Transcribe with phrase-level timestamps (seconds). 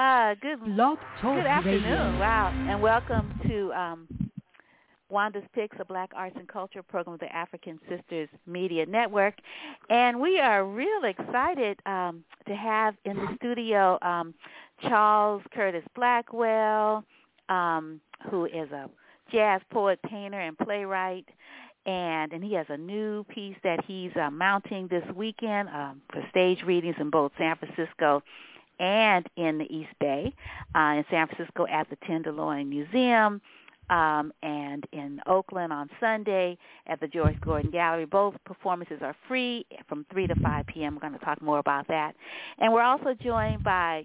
[0.00, 1.82] Uh, good, Blog Talk good afternoon.
[1.82, 2.18] Radio.
[2.20, 4.08] Wow, and welcome to um,
[5.10, 9.34] Wanda's Picks, a Black Arts and Culture program of the African Sisters Media Network.
[9.90, 14.32] And we are real excited um, to have in the studio um,
[14.88, 17.04] Charles Curtis Blackwell,
[17.50, 18.88] um, who is a
[19.30, 21.28] jazz poet, painter, and playwright.
[21.84, 26.24] And and he has a new piece that he's uh, mounting this weekend um, for
[26.30, 28.22] stage readings in both San Francisco
[28.80, 30.34] and in the East Bay,
[30.74, 33.40] uh, in San Francisco at the Tenderloin Museum,
[33.90, 36.56] um, and in Oakland on Sunday
[36.86, 38.06] at the Joyce Gordon Gallery.
[38.06, 40.94] Both performances are free from 3 to 5 p.m.
[40.94, 42.14] We're going to talk more about that.
[42.58, 44.04] And we're also joined by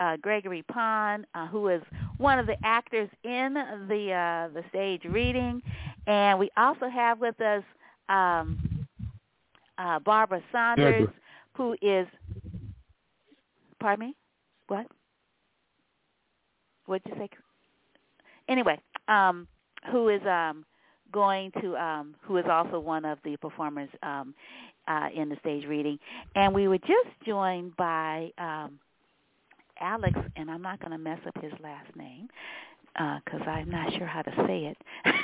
[0.00, 1.82] uh, Gregory Pond, uh, who is
[2.18, 3.54] one of the actors in
[3.88, 5.62] the uh, the stage reading,
[6.06, 7.62] and we also have with us
[8.08, 8.86] um,
[9.78, 11.14] uh, Barbara Saunders, Deborah.
[11.56, 12.06] who is.
[13.80, 14.14] Pardon me.
[14.68, 14.86] What?
[16.86, 17.28] What'd you say?
[18.48, 19.46] Anyway, um,
[19.90, 20.64] who is um,
[21.12, 24.34] going to um, who is also one of the performers um,
[24.88, 25.98] uh, in the stage reading,
[26.34, 28.78] and we were just joined by um,
[29.80, 32.28] Alex, and I'm not going to mess up his last name
[33.24, 34.76] because I'm not sure how to say it.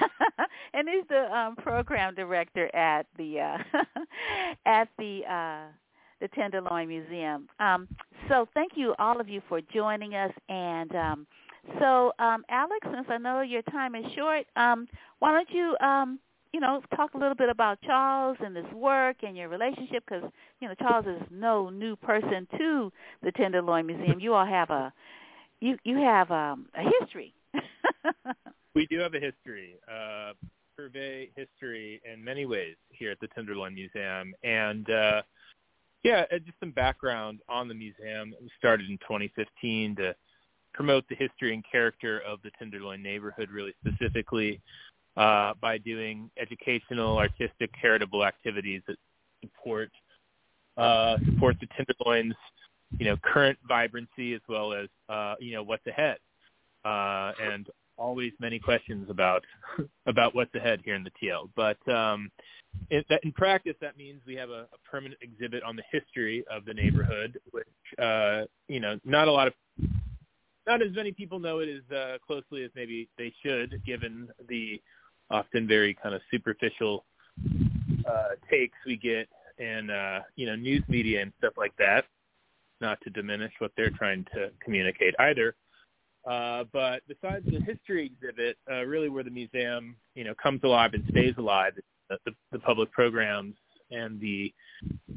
[0.75, 3.58] and he's the um, program director at the uh,
[4.66, 5.66] at the uh,
[6.20, 7.48] the Tenderloin Museum.
[7.58, 7.88] Um,
[8.28, 10.32] so thank you all of you for joining us.
[10.48, 11.26] And um,
[11.78, 14.86] so, um, Alex, since I know your time is short, um,
[15.18, 16.18] why don't you um,
[16.52, 20.04] you know talk a little bit about Charles and his work and your relationship?
[20.06, 24.20] Because you know Charles is no new person to the Tenderloin Museum.
[24.20, 24.92] You all have a
[25.60, 27.34] you you have um, a history.
[28.74, 30.32] We do have a history, uh,
[30.76, 35.22] purvey history in many ways here at the Tenderloin Museum, and uh,
[36.02, 38.34] yeah, uh, just some background on the museum.
[38.40, 40.14] We started in 2015 to
[40.72, 44.60] promote the history and character of the Tenderloin neighborhood, really specifically
[45.16, 48.97] uh, by doing educational, artistic, charitable activities that
[49.42, 49.91] support
[50.76, 52.34] uh, support the Tenderloin's
[52.98, 56.16] you know current vibrancy as well as uh, you know what's ahead,
[56.84, 57.66] uh, and
[58.00, 59.44] always many questions about
[60.06, 61.50] about what's ahead here in the TL.
[61.55, 62.31] But um,
[62.91, 66.65] in, in practice, that means we have a, a permanent exhibit on the history of
[66.65, 67.66] the neighborhood, which
[68.03, 69.55] uh, you know not a lot of
[70.66, 74.81] not as many people know it as uh, closely as maybe they should, given the
[75.31, 77.05] often very kind of superficial
[78.09, 79.28] uh, takes we get
[79.59, 82.05] in uh, you know news media and stuff like that.
[82.81, 85.55] Not to diminish what they're trying to communicate either.
[86.28, 90.92] Uh, but besides the history exhibit, uh, really where the museum, you know, comes alive
[90.94, 91.72] and stays alive,
[92.08, 93.54] the, the, the public programs
[93.91, 94.53] and the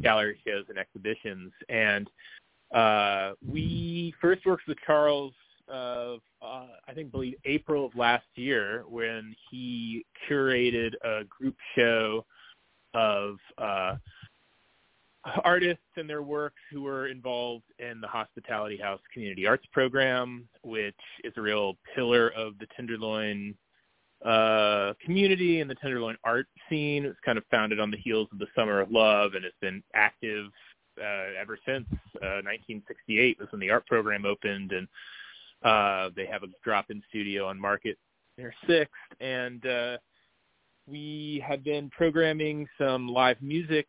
[0.02, 1.52] gallery shows and exhibitions.
[1.70, 2.10] And
[2.74, 5.34] uh, we first worked with Charles,
[5.70, 12.26] uh, uh, I think, believe April of last year when he curated a group show
[12.94, 13.96] of uh,
[15.44, 20.96] artists and their works who were involved in the Hospitality House Community Arts Program, which
[21.24, 23.56] is a real pillar of the Tenderloin
[24.26, 27.06] uh, community and the Tenderloin art scene.
[27.06, 29.54] It was kind of founded on the heels of the Summer of Love and has
[29.62, 30.48] been active
[31.02, 31.86] uh, ever since
[32.22, 34.88] uh, 1968 was when the art program opened, and
[35.64, 37.98] uh, they have a drop-in studio on Market
[38.38, 39.98] near Sixth, and uh,
[40.88, 43.88] we had been programming some live music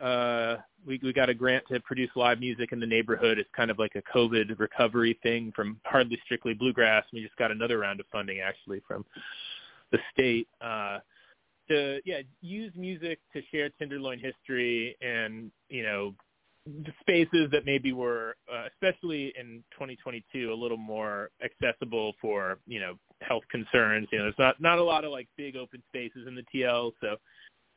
[0.00, 0.56] uh,
[0.86, 3.38] we, we got a grant to produce live music in the neighborhood.
[3.38, 7.04] It's kind of like a COVID recovery thing from Hardly Strictly Bluegrass.
[7.12, 9.04] We just got another round of funding actually from
[9.92, 10.98] the state uh,
[11.68, 16.14] to yeah use music to share Tenderloin history and you know
[17.00, 22.94] spaces that maybe were uh, especially in 2022 a little more accessible for you know
[23.22, 24.08] health concerns.
[24.12, 26.92] You know, there's not not a lot of like big open spaces in the TL,
[27.00, 27.16] so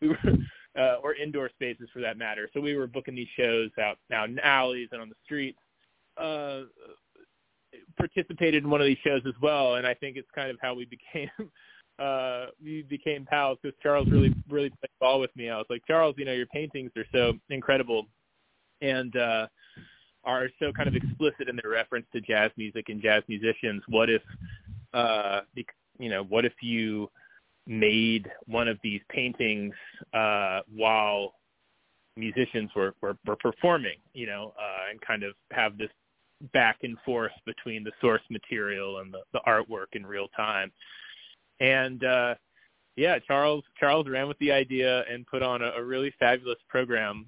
[0.01, 0.37] we were
[0.77, 2.49] uh, or indoor spaces for that matter.
[2.53, 5.59] So we were booking these shows out out in alleys and on the streets.
[6.17, 6.63] Uh,
[7.97, 10.73] participated in one of these shows as well, and I think it's kind of how
[10.73, 11.29] we became
[11.99, 15.49] uh we became pals because Charles really really played ball with me.
[15.49, 18.07] I was like, Charles, you know, your paintings are so incredible
[18.81, 19.47] and uh
[20.23, 23.83] are so kind of explicit in their reference to jazz music and jazz musicians.
[23.87, 24.23] What if
[24.93, 25.41] uh
[25.99, 27.11] you know, what if you
[27.67, 29.73] made one of these paintings
[30.13, 31.33] uh, while
[32.17, 35.89] musicians were, were, were performing, you know, uh, and kind of have this
[36.51, 40.71] back and forth between the source material and the, the artwork in real time.
[41.59, 42.35] And uh,
[42.95, 47.27] yeah, Charles Charles ran with the idea and put on a, a really fabulous program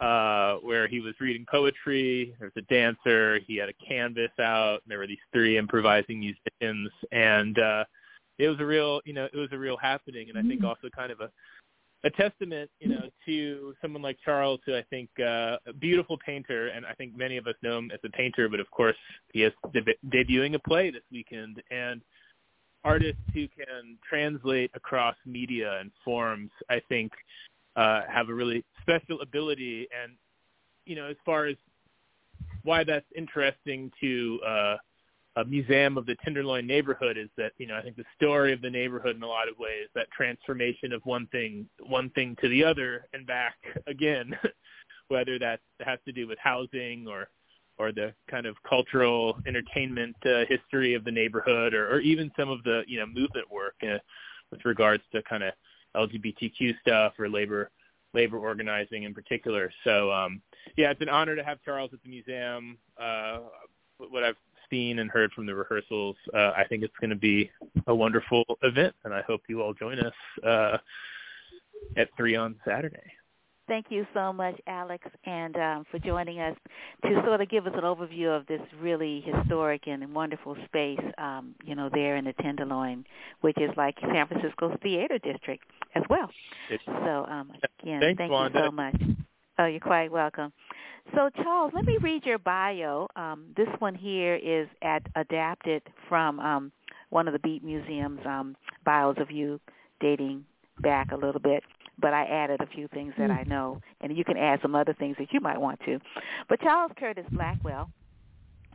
[0.00, 2.34] uh, where he was reading poetry.
[2.38, 3.40] There was a dancer.
[3.46, 4.80] He had a canvas out.
[4.84, 7.84] And There were these three improvising musicians, and uh,
[8.38, 10.28] it was a real, you know, it was a real happening.
[10.28, 11.30] And I think also kind of a
[12.04, 16.68] a testament, you know, to someone like Charles, who I think uh, a beautiful painter,
[16.68, 18.48] and I think many of us know him as a painter.
[18.48, 18.96] But of course,
[19.32, 22.00] he is deb- debuting a play this weekend, and
[22.84, 27.12] artists who can translate across media and forms, I think,
[27.74, 29.88] uh, have a really special ability.
[30.00, 30.12] And
[30.86, 31.56] you know, as far as
[32.62, 34.76] why that's interesting to uh,
[35.38, 38.60] a museum of the Tenderloin neighborhood is that you know I think the story of
[38.60, 42.48] the neighborhood in a lot of ways that transformation of one thing one thing to
[42.48, 43.54] the other and back
[43.86, 44.36] again,
[45.08, 47.28] whether that has to do with housing or
[47.78, 52.48] or the kind of cultural entertainment uh, history of the neighborhood or, or even some
[52.48, 53.98] of the you know movement work uh,
[54.50, 55.52] with regards to kind of
[55.96, 57.70] LGBTQ stuff or labor
[58.12, 59.70] labor organizing in particular.
[59.84, 60.42] So um,
[60.76, 62.78] yeah, it's an honor to have Charles at the museum.
[63.00, 63.40] Uh,
[63.98, 64.36] what I've
[64.70, 67.50] seen and heard from the rehearsals, uh, I think it's going to be
[67.86, 70.78] a wonderful event, and I hope you all join us uh,
[71.96, 73.12] at three on Saturday.
[73.68, 76.56] Thank you so much, Alex, and um, for joining us
[77.04, 81.54] to sort of give us an overview of this really historic and wonderful space, um,
[81.62, 83.04] you know, there in the Tenderloin,
[83.42, 85.64] which is like San Francisco's theater district
[85.94, 86.30] as well.
[86.86, 88.58] So, um, again, thanks, thank Wanda.
[88.58, 88.94] you so much.
[89.58, 90.52] Oh, you're quite welcome.
[91.14, 93.08] So, Charles, let me read your bio.
[93.16, 96.72] Um, this one here is at, adapted from um,
[97.10, 99.58] one of the Beat Museum's um, bios of you
[100.00, 100.44] dating
[100.80, 101.64] back a little bit,
[101.98, 104.94] but I added a few things that I know, and you can add some other
[104.94, 105.98] things that you might want to.
[106.48, 107.90] But Charles Curtis Blackwell,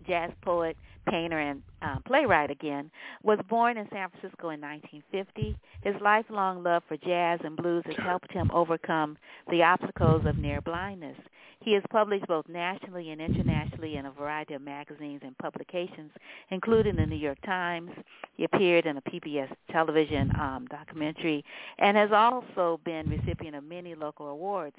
[0.05, 0.77] jazz poet,
[1.09, 2.89] painter, and uh, playwright again,
[3.23, 5.55] was born in San Francisco in 1950.
[5.81, 9.17] His lifelong love for jazz and blues has helped him overcome
[9.49, 11.17] the obstacles of near blindness.
[11.63, 16.11] He has published both nationally and internationally in a variety of magazines and publications,
[16.49, 17.89] including the New York Times.
[18.35, 21.45] He appeared in a PBS television um, documentary
[21.77, 24.75] and has also been recipient of many local awards.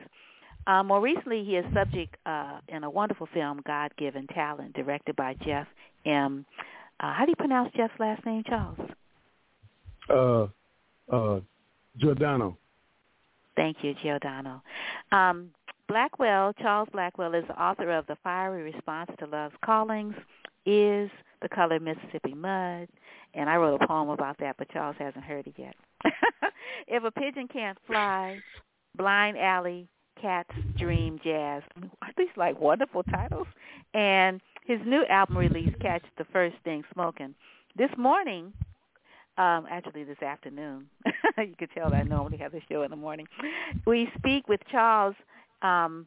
[0.66, 5.34] Uh, more recently, he is subject uh, in a wonderful film, God-Given Talent, directed by
[5.44, 5.66] Jeff
[6.06, 6.46] M.
[7.00, 8.78] Uh, how do you pronounce Jeff's last name, Charles?
[10.08, 10.46] Uh,
[11.14, 11.40] uh,
[11.98, 12.56] Giordano.
[13.56, 14.62] Thank you, Giordano.
[15.12, 15.50] Um,
[15.86, 20.14] Blackwell, Charles Blackwell, is the author of The Fiery Response to Love's Callings,
[20.66, 21.10] Is
[21.42, 22.88] the Color Mississippi Mud,
[23.34, 25.74] and I wrote a poem about that, but Charles hasn't heard it yet.
[26.88, 28.38] if a pigeon can't fly,
[28.96, 29.88] Blind Alley,
[30.20, 31.62] Cat's Dream Jazz.
[32.02, 33.46] Aren't these like wonderful titles?
[33.92, 37.34] And his new album release, Catch the First Thing Smoking.
[37.76, 38.52] This morning,
[39.36, 40.86] um, actually this afternoon,
[41.38, 43.26] you could tell that I normally have the show in the morning,
[43.86, 45.16] we speak with Charles
[45.62, 46.06] um,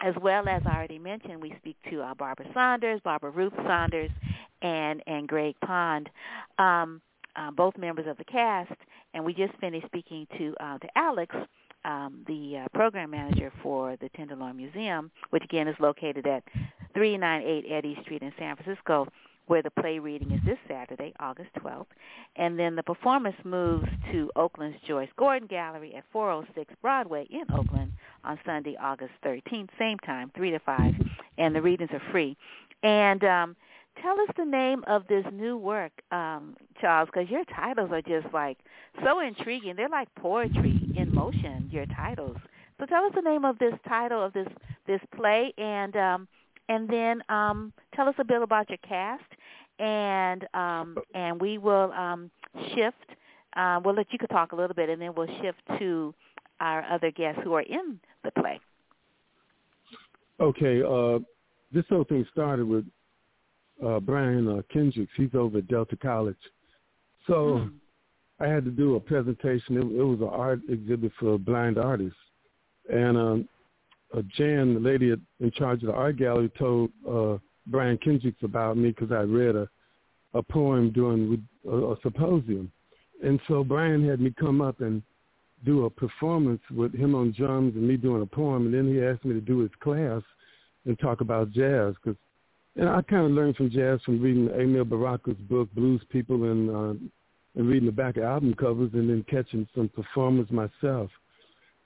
[0.00, 4.10] as well as I already mentioned, we speak to uh, Barbara Saunders, Barbara Ruth Saunders,
[4.62, 6.08] and and Greg Pond,
[6.58, 7.00] um,
[7.34, 8.72] uh, both members of the cast.
[9.14, 11.34] And we just finished speaking to uh, to Alex,
[11.86, 16.42] um, the uh, program manager for the Tenderloin Museum, which again is located at
[16.94, 19.06] 398 Eddy Street in San Francisco,
[19.46, 21.86] where the play reading is this Saturday, August 12th.
[22.34, 27.92] And then the performance moves to Oakland's Joyce Gordon Gallery at 406 Broadway in Oakland
[28.24, 30.94] on Sunday, August 13th, same time, 3 to 5.
[31.38, 32.36] And the readings are free.
[32.82, 33.56] And um,
[34.02, 38.26] tell us the name of this new work, um, Charles, because your titles are just
[38.34, 38.58] like
[39.04, 39.76] so intriguing.
[39.76, 42.36] They're like poetry in motion, your titles.
[42.78, 44.48] So tell us the name of this title of this
[44.86, 46.28] this play and um
[46.68, 49.24] and then um tell us a bit about your cast
[49.78, 52.30] and um and we will um
[52.74, 53.16] shift
[53.56, 56.14] uh, we'll let you could talk a little bit and then we'll shift to
[56.60, 58.60] our other guests who are in the play.
[60.38, 61.18] Okay, uh,
[61.72, 62.84] this whole thing started with
[63.84, 65.12] uh, Brian uh, Kendricks.
[65.16, 66.36] He's over at Delta College.
[67.26, 67.70] So Mm.
[68.38, 69.76] I had to do a presentation.
[69.76, 72.18] It, it was an art exhibit for blind artists.
[72.92, 73.48] And um,
[74.16, 78.76] uh, Jan, the lady in charge of the art gallery, told uh, Brian Kendricks about
[78.76, 79.68] me because I read a,
[80.34, 82.70] a poem during a, a symposium.
[83.24, 85.02] And so Brian had me come up and
[85.64, 88.66] do a performance with him on drums and me doing a poem.
[88.66, 90.22] And then he asked me to do his class
[90.84, 92.16] and talk about jazz because
[92.76, 96.70] and I kind of learned from jazz from reading Amiri Baraka's book, Blues People, and
[96.70, 96.94] uh,
[97.56, 101.10] and reading the back of album covers, and then catching some performers myself.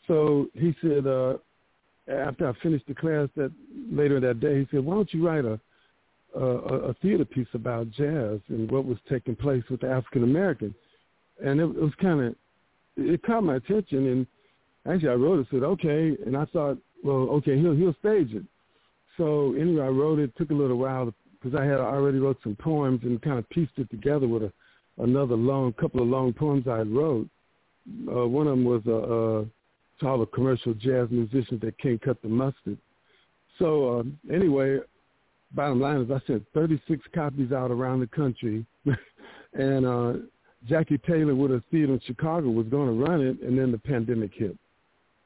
[0.07, 1.35] So he said, uh,
[2.09, 3.53] after I finished the class that
[3.91, 5.61] later that day, he said, "Why don't you write a
[6.35, 6.41] a,
[6.91, 10.75] a theater piece about jazz and what was taking place with the African American?"
[11.43, 12.35] And it, it was kind of
[12.97, 14.27] it caught my attention, and
[14.93, 15.47] actually I wrote it.
[15.51, 18.45] Said, "Okay," and I thought well, okay, he'll he'll stage it.
[19.17, 20.37] So anyway, I wrote it.
[20.37, 23.79] Took a little while because I had already wrote some poems and kind of pieced
[23.79, 24.53] it together with a
[25.03, 27.29] another long couple of long poems I wrote.
[28.09, 29.45] Uh, one of them was a, uh,
[30.01, 32.79] to all the commercial jazz musicians that can't cut the mustard.
[33.59, 34.79] So uh, anyway,
[35.53, 38.65] bottom line is I sent 36 copies out around the country,
[39.53, 40.13] and uh,
[40.69, 43.79] Jackie Taylor with a theater in Chicago was going to run it, and then the
[43.79, 44.57] pandemic hit,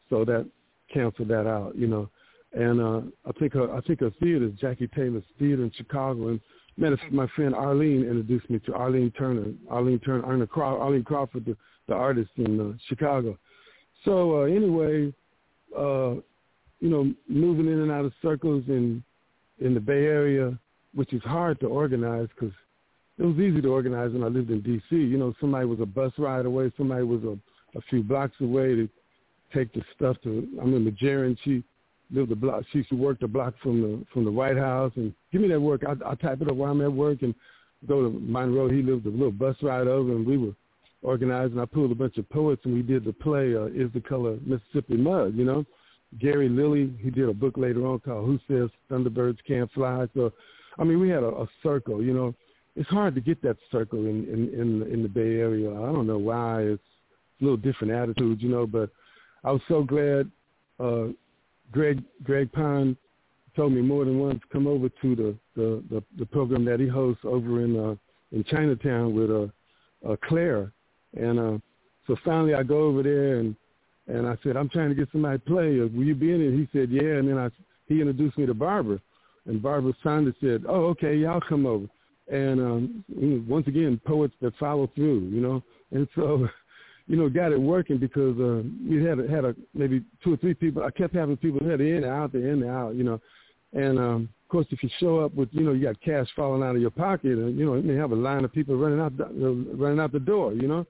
[0.09, 0.49] so that
[0.93, 2.09] canceled that out, you know.
[2.53, 6.29] And uh, I think her, I think her theater is Jackie Taylor's theater in Chicago,
[6.29, 6.41] and
[6.77, 11.57] my friend Arlene introduced me to Arlene Turner, Arlene Turner, Arlene Crawford, Arlene Crawford the,
[11.89, 13.39] the artist in uh, Chicago.
[14.05, 15.13] So uh, anyway,
[15.77, 16.15] uh,
[16.81, 19.03] you know, moving in and out of circles in
[19.61, 20.59] in the Bay Area,
[20.95, 22.55] which is hard to organize because
[23.19, 24.97] it was easy to organize when I lived in D.C.
[24.97, 28.75] You know, somebody was a bus ride away, somebody was a, a few blocks away
[28.75, 28.89] to
[29.55, 30.49] take the stuff to.
[30.61, 31.63] I remember Jaren, she
[32.11, 32.65] lived a block.
[32.71, 35.49] She used to work the block from the from the White House, and give me
[35.49, 35.83] that work.
[35.87, 37.35] I I type it up while I'm at work and
[37.87, 38.69] go to Monroe.
[38.69, 40.55] He lived a little bus ride over, and we were
[41.03, 41.53] organized.
[41.53, 44.01] And I pulled a bunch of poets, and we did the play uh, "Is the
[44.01, 45.67] Color Mississippi Mud." You know,
[46.19, 46.93] Gary Lilly.
[47.01, 50.33] He did a book later on called "Who Says Thunderbirds Can't Fly." So,
[50.79, 52.03] I mean, we had a, a circle.
[52.03, 52.35] You know,
[52.77, 55.71] it's hard to get that circle in in in, in the Bay Area.
[55.71, 56.63] I don't know why.
[56.63, 56.83] It's
[57.41, 58.67] a little different attitudes, you know.
[58.67, 58.91] But
[59.43, 60.31] I was so glad.
[60.81, 61.09] Uh,
[61.73, 62.97] Greg Greg Pond
[63.57, 66.89] told me more than once come over to the the the, the program that he
[66.89, 67.95] hosts over in uh,
[68.33, 70.73] in Chinatown with uh, uh, Claire,
[71.15, 71.59] and uh,
[72.07, 73.57] so finally I go over there and
[74.07, 75.81] and I said I'm trying to get somebody to play.
[75.81, 76.53] Uh, will you be in it?
[76.53, 77.49] He said yeah, and then I
[77.87, 79.01] he introduced me to Barbara,
[79.47, 81.87] and Barbara Saunders said, oh okay, y'all come over.
[82.27, 86.49] And um, once again, poets that follow through, you know, and so
[87.07, 90.55] you know, got it working because uh, we had had a maybe two or three
[90.55, 90.83] people.
[90.83, 93.21] I kept having people that in and out, the in and out, you know.
[93.75, 96.63] And um, of course, if you show up with, you know, you got cash falling
[96.63, 99.01] out of your pocket, and you know, you may have a line of people running
[99.01, 100.87] out, the, uh, running out the door, you know.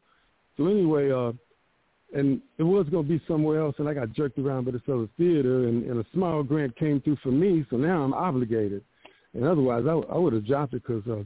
[0.56, 1.33] So anyway, uh,
[2.14, 4.83] and it was going to be somewhere else, and I got jerked around by this
[4.88, 8.85] other theater, and, and a small grant came through for me, so now I'm obligated.
[9.33, 11.25] And otherwise, I, I would have dropped it because, uh,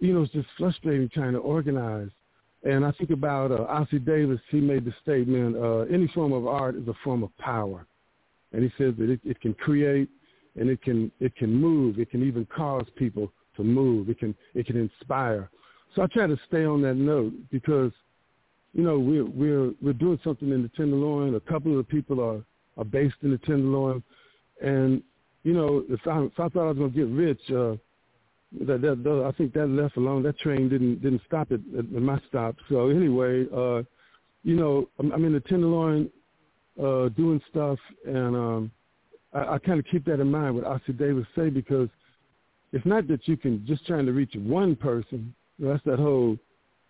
[0.00, 2.08] you know, it's just frustrating trying to organize
[2.64, 4.40] and I think about uh, Ossie Davis.
[4.50, 7.86] He made the statement, uh, any form of art is a form of power.
[8.52, 10.08] And he says that it, it can create
[10.58, 11.98] and it can, it can move.
[11.98, 14.08] It can even cause people to move.
[14.08, 15.50] It can, it can inspire.
[15.94, 17.92] So I try to stay on that note because,
[18.72, 21.34] you know, we're, we're, we're doing something in the Tenderloin.
[21.36, 22.42] A couple of the people are,
[22.76, 24.02] are based in the Tenderloin.
[24.60, 25.02] And,
[25.44, 27.76] you know, if I, if I thought I was going to get rich, uh,
[28.52, 30.22] that, that, that I think that left alone.
[30.22, 32.56] That train didn't didn't stop at, at my stop.
[32.68, 33.82] So anyway, uh,
[34.42, 36.10] you know, I'm, I'm in the Tenderloin
[36.82, 38.70] uh, doing stuff, and um,
[39.32, 41.88] I, I kind of keep that in mind what Ossie Davis say because
[42.72, 45.34] it's not that you can just trying to reach one person.
[45.58, 46.38] That's that whole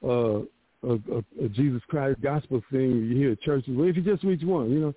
[0.04, 0.40] uh,
[0.84, 3.74] a, a Jesus Christ gospel thing you hear at churches.
[3.76, 4.94] Well, if you just reach one, you know,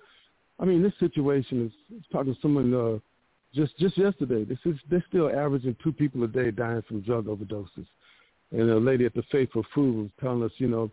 [0.60, 2.72] I mean, this situation is talking to someone.
[2.72, 2.98] Uh,
[3.54, 7.26] just just yesterday, this is they're still averaging two people a day dying from drug
[7.26, 7.86] overdoses.
[8.50, 10.90] And a lady at the Faithful Food was telling us, you know,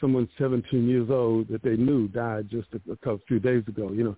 [0.00, 3.92] someone 17 years old that they knew died just a, a couple few days ago.
[3.92, 4.16] You know,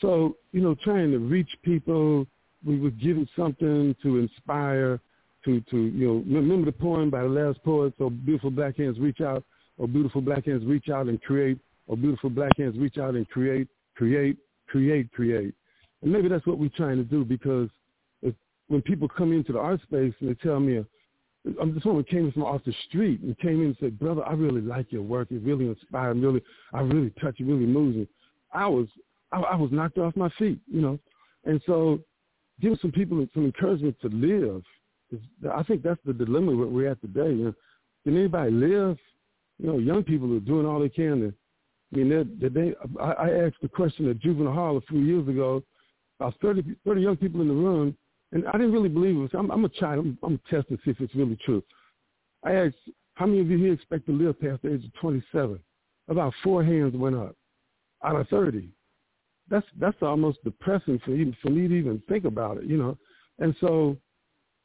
[0.00, 2.26] so you know, trying to reach people,
[2.64, 5.00] we were giving something to inspire,
[5.44, 8.76] to to you know, remember the poem by the last poet, "So oh, beautiful black
[8.76, 9.44] hands reach out,
[9.76, 13.28] or beautiful black hands reach out and create, or beautiful black hands reach out and
[13.28, 14.38] create, create,
[14.68, 15.54] create, create."
[16.06, 17.68] And maybe that's what we're trying to do because
[18.22, 18.32] if,
[18.68, 20.84] when people come into the art space and they tell me,
[21.60, 24.34] I'm just someone came from off the street and came in and said, brother, I
[24.34, 25.32] really like your work.
[25.32, 26.26] It really inspired me.
[26.26, 27.40] Really, I really touch.
[27.40, 28.06] It really moves me.
[28.54, 28.86] I was,
[29.32, 30.96] I, I was knocked off my feet, you know.
[31.44, 31.98] And so
[32.60, 34.62] give some people some encouragement to live.
[35.52, 37.30] I think that's the dilemma we're at today.
[37.30, 37.54] You know,
[38.04, 38.96] can anybody live?
[39.58, 41.34] You know, young people are doing all they can to
[41.92, 45.26] I mean, they, they, I, I asked the question at Juvenile Hall a few years
[45.26, 45.64] ago
[46.18, 47.96] about 30, 30 young people in the room,
[48.32, 49.36] and I didn't really believe it.
[49.36, 50.04] I'm, I'm a child.
[50.04, 51.62] I'm, I'm testing to see if it's really true.
[52.44, 52.76] I asked,
[53.14, 55.58] how many of you here expect to live past the age of 27?
[56.08, 57.34] About four hands went up
[58.04, 58.68] out of 30.
[59.48, 62.98] That's that's almost depressing for even for me to even think about it, you know.
[63.38, 63.96] And so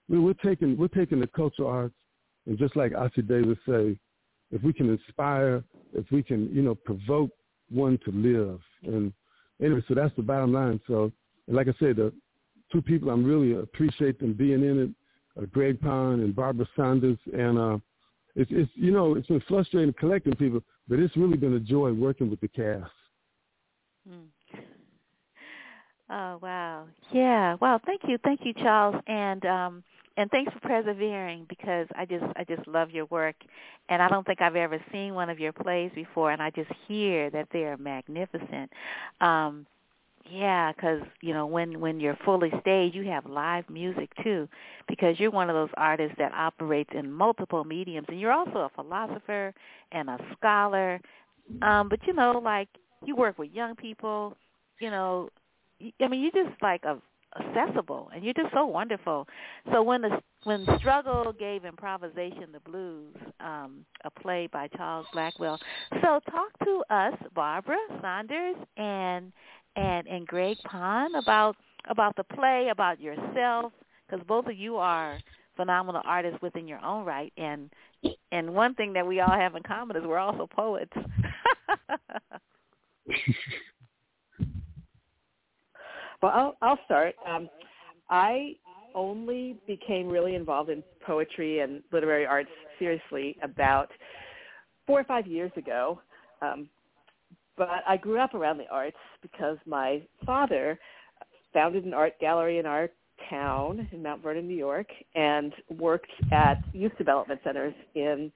[0.10, 1.96] we, we're taking we're taking the cultural arts,
[2.48, 3.96] and just like Ossie Davis say,
[4.52, 7.30] if we can inspire, if we can, you know, provoke
[7.70, 8.60] one to live.
[8.84, 9.14] And
[9.62, 10.82] anyway, so that's the bottom line.
[10.88, 11.12] So
[11.48, 12.14] and like I said, the
[12.72, 17.18] two people I'm really appreciate them being in it, uh, Greg Pond and Barbara Saunders,
[17.34, 17.78] and uh,
[18.36, 21.92] it's, it's you know it's been frustrating collecting people, but it's really been a joy
[21.92, 22.92] working with the cast.
[24.08, 24.26] Hmm.
[26.14, 26.88] Oh wow.
[27.14, 27.56] Yeah.
[27.62, 28.18] Well, thank you.
[28.22, 29.02] Thank you, Charles.
[29.08, 29.84] And um
[30.18, 33.36] and thanks for persevering because I just I just love your work
[33.88, 36.70] and I don't think I've ever seen one of your plays before and I just
[36.86, 38.70] hear that they are magnificent.
[39.22, 39.66] Um
[40.30, 44.48] yeah, cuz you know when when you're fully staged, you have live music too
[44.88, 48.70] because you're one of those artists that operates in multiple mediums and you're also a
[48.76, 49.54] philosopher
[49.92, 51.00] and a scholar.
[51.62, 52.70] Um but you know like
[53.06, 54.38] you work with young people,
[54.80, 55.30] you know,
[56.02, 57.02] I mean, you're just like a
[57.40, 59.26] accessible and you're just so wonderful
[59.72, 65.58] so when the when struggle gave improvisation the blues um a play by charles blackwell
[66.02, 69.32] so talk to us barbara saunders and
[69.76, 71.56] and and greg pond about
[71.90, 73.72] about the play about yourself
[74.08, 75.20] because both of you are
[75.56, 77.70] phenomenal artists within your own right and
[78.32, 80.92] and one thing that we all have in common is we're also poets
[86.22, 87.16] Well, I'll, I'll start.
[87.28, 87.50] Um,
[88.10, 88.56] I
[88.94, 93.90] only became really involved in poetry and literary arts seriously about
[94.86, 96.00] four or five years ago.
[96.42, 96.70] Um,
[97.62, 100.80] but I grew up around the arts because my father
[101.54, 102.90] founded an art gallery in our
[103.30, 108.32] town in Mount Vernon, New York, and worked at youth development centers in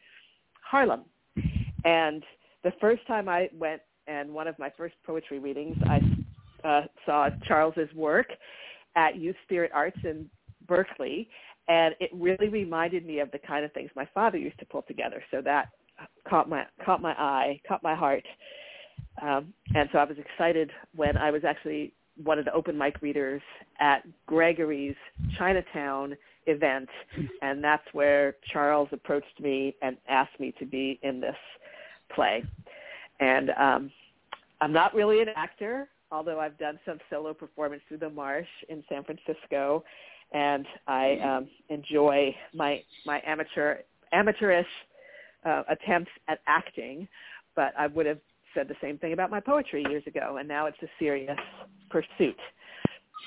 [0.61, 1.05] Harlem.
[1.85, 2.21] And
[2.63, 7.29] the first time I went and one of my first poetry readings, I uh, saw
[7.47, 8.27] Charles's work
[8.95, 10.29] at Youth Spirit Arts in
[10.67, 11.27] Berkeley,
[11.67, 14.83] and it really reminded me of the kind of things my father used to pull
[14.83, 15.23] together.
[15.31, 15.69] So that
[16.29, 18.23] caught my caught my eye, caught my heart,
[19.21, 21.93] um, and so I was excited when I was actually
[22.23, 23.41] one of the open mic readers
[23.79, 24.95] at Gregory's
[25.37, 26.15] Chinatown
[26.47, 26.89] event,
[27.41, 31.35] and that's where Charles approached me and asked me to be in this
[32.13, 32.43] play.
[33.19, 33.91] And um,
[34.61, 38.83] I'm not really an actor although I've done some solo performance through the Marsh in
[38.89, 39.83] San Francisco,
[40.31, 43.79] and I um, enjoy my my amateur
[44.11, 44.67] amateurish
[45.45, 47.07] uh, attempts at acting.
[47.55, 48.19] But I would have
[48.55, 51.37] said the same thing about my poetry years ago, and now it's a serious
[51.89, 52.37] pursuit.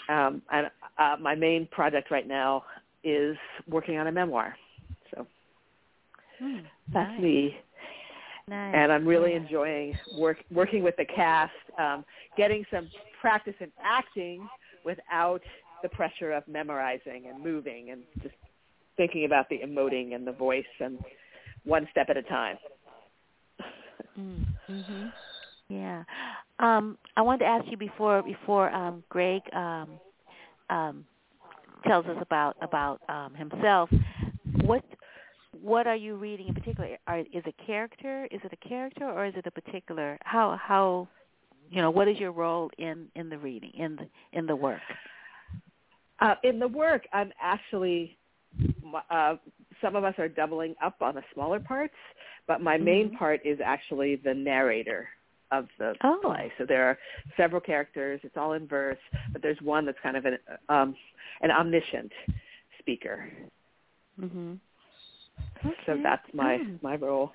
[0.09, 2.65] Um, and uh, my main project right now
[3.05, 3.37] is
[3.69, 4.57] working on a memoir.
[5.15, 5.27] So
[6.41, 6.59] hmm,
[6.93, 7.21] that's nice.
[7.21, 7.57] me.
[8.49, 8.75] Nice.
[8.75, 9.39] And I'm really yeah.
[9.39, 12.05] enjoying work, working with the cast, um,
[12.37, 12.89] getting some
[13.21, 14.49] practice in acting
[14.85, 15.43] without
[15.83, 18.35] the pressure of memorizing and moving and just
[18.97, 20.99] thinking about the emoting and the voice and
[21.65, 22.57] one step at a time.
[24.19, 25.13] Mm, mhm.
[25.69, 26.05] Yeah.
[26.59, 30.01] Um, I wanted to ask you before before um, Greg um,
[30.71, 31.05] um,
[31.87, 33.91] tells us about about um, himself.
[34.63, 34.85] What
[35.63, 36.97] what are you reading in particular?
[37.07, 38.27] Are, is it character?
[38.31, 40.19] Is it a character, or is it a particular?
[40.23, 41.09] How how
[41.71, 44.81] you know what is your role in in the reading in the in the work?
[46.21, 48.18] Uh, in the work, I'm actually
[49.11, 49.37] uh,
[49.81, 51.95] some of us are doubling up on the smaller parts,
[52.47, 53.19] but my main Mhm.
[53.19, 55.09] part is actually the narrator
[55.51, 56.19] of the Oh.
[56.23, 56.53] play.
[56.59, 56.99] So there are
[57.37, 58.21] several characters.
[58.23, 58.99] It's all in verse,
[59.33, 60.97] but there's one that's kind of an um,
[61.41, 62.13] an omniscient
[62.81, 63.31] speaker.
[64.21, 64.59] Mhm.
[65.87, 66.83] So that's my Mm.
[66.83, 67.33] my role.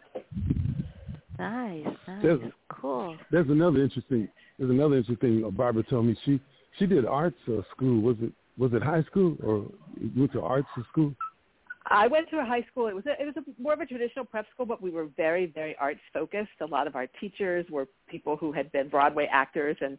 [1.40, 1.86] Nice.
[2.08, 2.22] Nice.
[2.22, 3.18] There's- cool.
[3.32, 4.30] There's another interesting.
[4.58, 5.44] There's another interesting.
[5.44, 6.40] Uh, Barbara told me she
[6.78, 8.02] she did arts uh, school.
[8.02, 9.66] Was it was it high school or
[10.00, 11.14] you went to arts school?
[11.88, 12.88] I went to a high school.
[12.88, 15.08] It was a, it was a, more of a traditional prep school, but we were
[15.18, 16.52] very very arts focused.
[16.62, 19.98] A lot of our teachers were people who had been Broadway actors and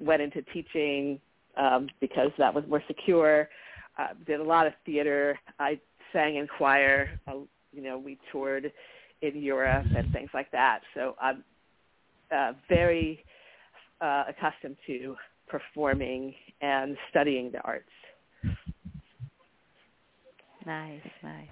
[0.00, 1.20] went into teaching
[1.56, 3.48] um, because that was more secure.
[3.98, 5.38] Uh, did a lot of theater.
[5.58, 5.78] I
[6.12, 7.08] sang in choir.
[7.26, 7.38] Uh,
[7.72, 8.72] you know, we toured
[9.22, 10.80] in Europe and things like that.
[10.94, 11.44] So I'm
[12.34, 13.24] uh, very
[14.00, 15.16] uh, accustomed to
[15.48, 17.84] performing and studying the arts.
[20.66, 21.00] Nice.
[21.22, 21.48] Nice.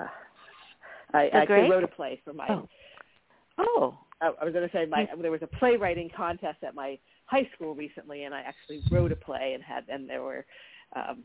[0.00, 0.06] Uh,
[1.12, 2.46] I So actually wrote a play for my.
[2.48, 2.68] Oh.
[3.58, 3.98] Oh.
[4.20, 7.48] I I was going to say my there was a playwriting contest at my high
[7.54, 10.46] school recently, and I actually wrote a play and had and there were
[10.94, 11.24] um,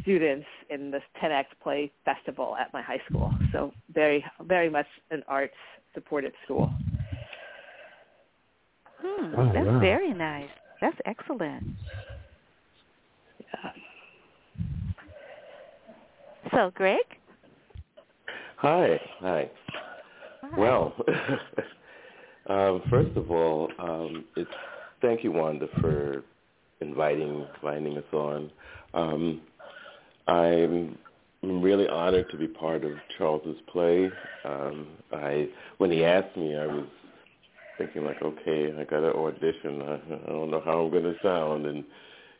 [0.00, 3.32] students in this 10x play festival at my high school.
[3.52, 5.54] So very very much an arts
[5.94, 6.70] supported school.
[8.98, 9.34] Hmm.
[9.36, 9.80] Oh, That's wow.
[9.80, 10.48] very nice.
[10.82, 11.64] That's excellent.
[13.38, 13.70] Yeah.
[16.52, 16.98] So, Greg?
[18.56, 19.50] Hi, hi.
[20.42, 20.58] Hi.
[20.58, 20.92] Well,
[22.48, 24.50] um, first of all, um, it's
[25.00, 26.24] thank you, Wanda, for
[26.80, 28.50] inviting inviting us on.
[28.92, 29.40] Um,
[30.26, 30.98] I'm
[31.42, 34.10] really honored to be part of Charles's play.
[34.44, 36.86] Um, I when he asked me, I was
[37.78, 39.82] thinking like, okay, I got to audition.
[39.82, 41.84] I, I don't know how I'm going to sound, and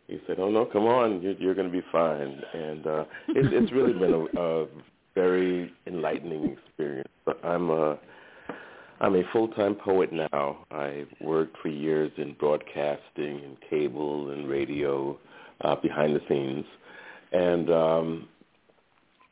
[0.08, 3.52] he said, "Oh no, come on, you're, you're going to be fine." And uh, it,
[3.52, 4.66] it's really been a, a
[5.14, 7.08] very enlightening experience.
[7.42, 7.98] I'm a
[9.00, 10.64] I'm a full-time poet now.
[10.70, 15.18] I worked for years in broadcasting and cable and radio
[15.62, 16.64] uh, behind the scenes,
[17.32, 18.28] and um,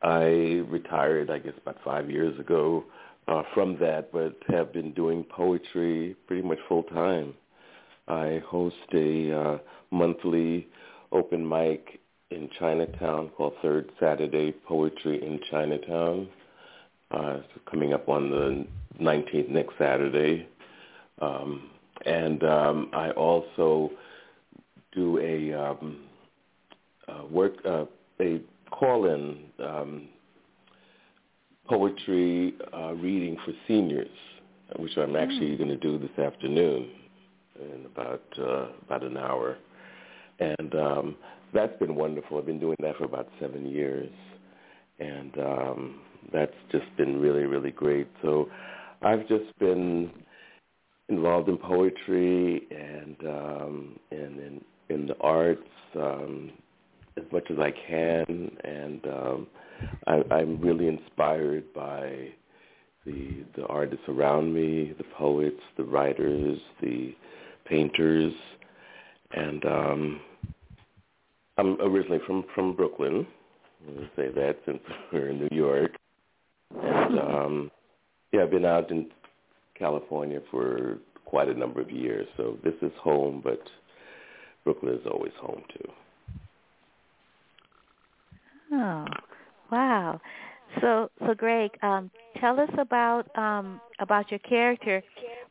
[0.02, 2.84] I retired, I guess, about five years ago
[3.30, 7.32] uh, from that, but have been doing poetry pretty much full time.
[8.08, 9.58] I host a uh,
[9.92, 10.66] monthly
[11.12, 16.28] open mic in Chinatown called Third Saturday Poetry in Chinatown.
[17.12, 17.38] Uh,
[17.68, 18.66] coming up on the
[19.02, 20.46] 19th next Saturday.
[21.20, 21.70] Um,
[22.06, 23.90] and um, I also
[24.92, 26.04] do a um,
[27.08, 27.84] uh, work uh,
[28.20, 28.40] a
[28.70, 30.08] call-in um,
[31.70, 34.08] poetry uh, reading for seniors,
[34.76, 35.58] which I'm actually mm.
[35.58, 36.90] going to do this afternoon
[37.60, 39.56] in about uh, about an hour,
[40.40, 41.16] and um,
[41.54, 42.38] that's been wonderful.
[42.38, 44.10] I've been doing that for about seven years,
[44.98, 46.00] and um,
[46.32, 48.08] that's just been really really great.
[48.20, 48.50] So
[49.02, 50.10] I've just been
[51.08, 55.62] involved in poetry and um, and in in the arts
[55.94, 56.50] um,
[57.16, 59.46] as much as I can, and um,
[60.06, 62.28] I, I'm really inspired by
[63.06, 67.14] the the artists around me, the poets, the writers, the
[67.64, 68.32] painters,
[69.32, 70.20] and um,
[71.58, 73.26] I'm originally from from Brooklyn.
[73.86, 74.80] Me say that since
[75.12, 75.92] we're in New York,
[76.82, 77.70] and um,
[78.32, 79.10] yeah, I've been out in
[79.78, 83.62] California for quite a number of years, so this is home, but
[84.64, 85.92] Brooklyn is always home too.
[88.72, 89.04] Oh,
[89.70, 90.20] wow.
[90.80, 95.02] So, so Greg, um, tell us about um, about your character,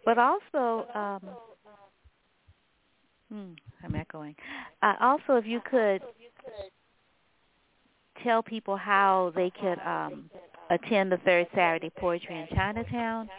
[0.05, 1.21] but also, um,
[3.31, 3.51] hmm,
[3.83, 4.35] I'm echoing.
[4.81, 6.01] Uh, also, if you could
[8.23, 10.29] tell people how they could um,
[10.69, 13.29] attend the third Saturday Poetry in Chinatown,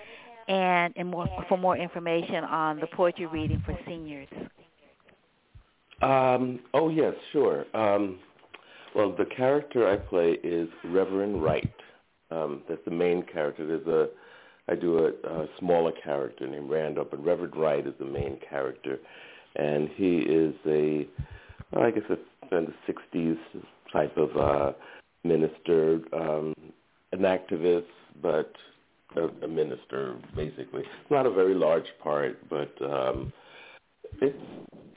[0.48, 4.28] and, and more, for more information on the poetry reading for seniors.
[6.02, 7.64] Um, oh yes, sure.
[7.74, 8.18] Um,
[8.94, 11.72] well, the character I play is Reverend Wright.
[12.30, 13.66] Um, that's the main character.
[13.66, 14.08] There's a
[14.70, 18.98] I do a, a smaller character named Randall, but Reverend Wright is the main character,
[19.56, 21.08] and he is a
[21.72, 23.38] well, I guess a in the '60s
[23.92, 24.72] type of uh,
[25.24, 26.54] minister, um,
[27.12, 27.84] an activist,
[28.22, 28.52] but
[29.16, 30.82] a, a minister basically.
[31.10, 33.32] Not a very large part, but um,
[34.20, 34.36] it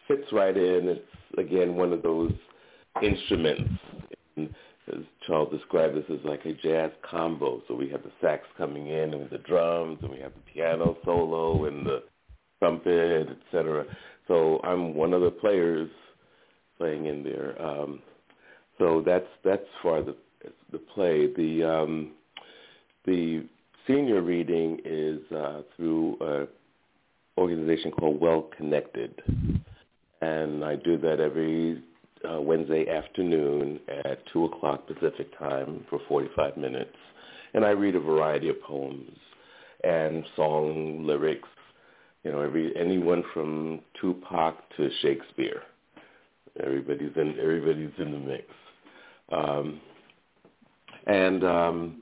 [0.08, 0.88] fits right in.
[0.88, 2.34] It's again one of those
[3.02, 3.72] instruments.
[4.36, 4.54] And
[4.92, 7.62] as Charles described this as like a jazz combo.
[7.68, 10.98] So we have the sax coming in and the drums and we have the piano
[11.06, 12.04] solo and the
[12.60, 13.86] trumpet, etc.
[14.28, 15.90] So I'm one of the players
[16.78, 17.62] playing in there.
[17.62, 18.02] Um,
[18.78, 20.16] so that's that's for the
[20.72, 21.28] the play.
[21.34, 22.12] The um,
[23.06, 23.46] the
[23.88, 26.48] senior reading is uh, through an
[27.38, 29.22] organization called Well Connected,
[30.22, 31.82] and I do that every
[32.30, 36.96] uh, Wednesday afternoon at 2 o'clock Pacific time for 45 minutes.
[37.54, 39.18] And I read a variety of poems
[39.84, 41.50] and song lyrics,
[42.24, 45.62] you know, every anyone from Tupac to Shakespeare.
[46.64, 48.46] Everybody's in everybody's in the mix.
[49.32, 49.82] Um,
[51.08, 52.02] and um,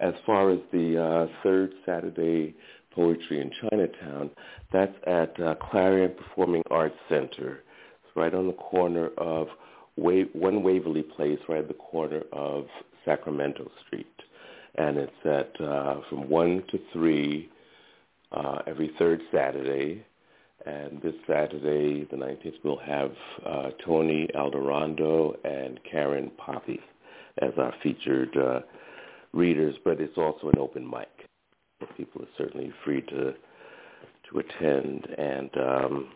[0.00, 2.54] as far as the uh, third Saturday
[2.90, 4.30] poetry in Chinatown,
[4.72, 7.60] that's at uh, Clarion Performing Arts Center.
[8.04, 9.48] It's right on the corner of
[9.96, 12.66] one Waverly Place right at the corner of
[13.04, 14.06] Sacramento Street.
[14.76, 17.50] And it's at uh, from 1 to 3
[18.32, 20.04] uh, every third Saturday.
[20.64, 23.12] And this Saturday, the 19th, we'll have
[23.44, 26.80] uh, Tony Alderondo and Karen Poppy
[27.40, 28.60] as our featured uh,
[29.32, 31.08] readers, but it's also an open mic.
[31.96, 33.34] People are certainly free to
[34.30, 35.06] to attend.
[35.18, 36.08] And um,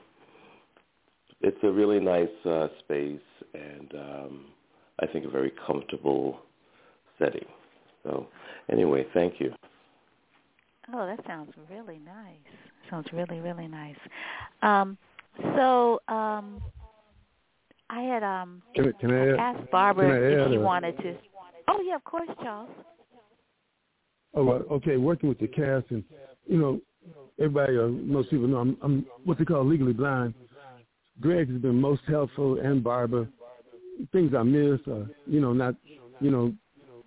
[1.40, 3.20] it's a really nice uh, space
[3.56, 4.44] and um,
[5.00, 6.40] I think a very comfortable
[7.18, 7.46] setting.
[8.02, 8.26] So
[8.70, 9.52] anyway, thank you.
[10.92, 12.36] Oh, that sounds really nice.
[12.90, 13.96] Sounds really, really nice.
[14.62, 14.96] Um,
[15.56, 16.62] so um,
[17.90, 21.16] I had um, can, can I add, asked Barbara if she wanted to.
[21.68, 22.70] Oh yeah, of course, Charles.
[24.34, 24.96] Oh, okay.
[24.96, 26.04] Working with the cast, and
[26.46, 26.80] you know,
[27.40, 30.34] everybody, uh, most people know I'm, I'm what they call legally blind.
[31.20, 33.26] Greg has been most helpful, and Barbara.
[34.12, 35.74] Things I missed, uh, you know, not,
[36.20, 36.52] you know,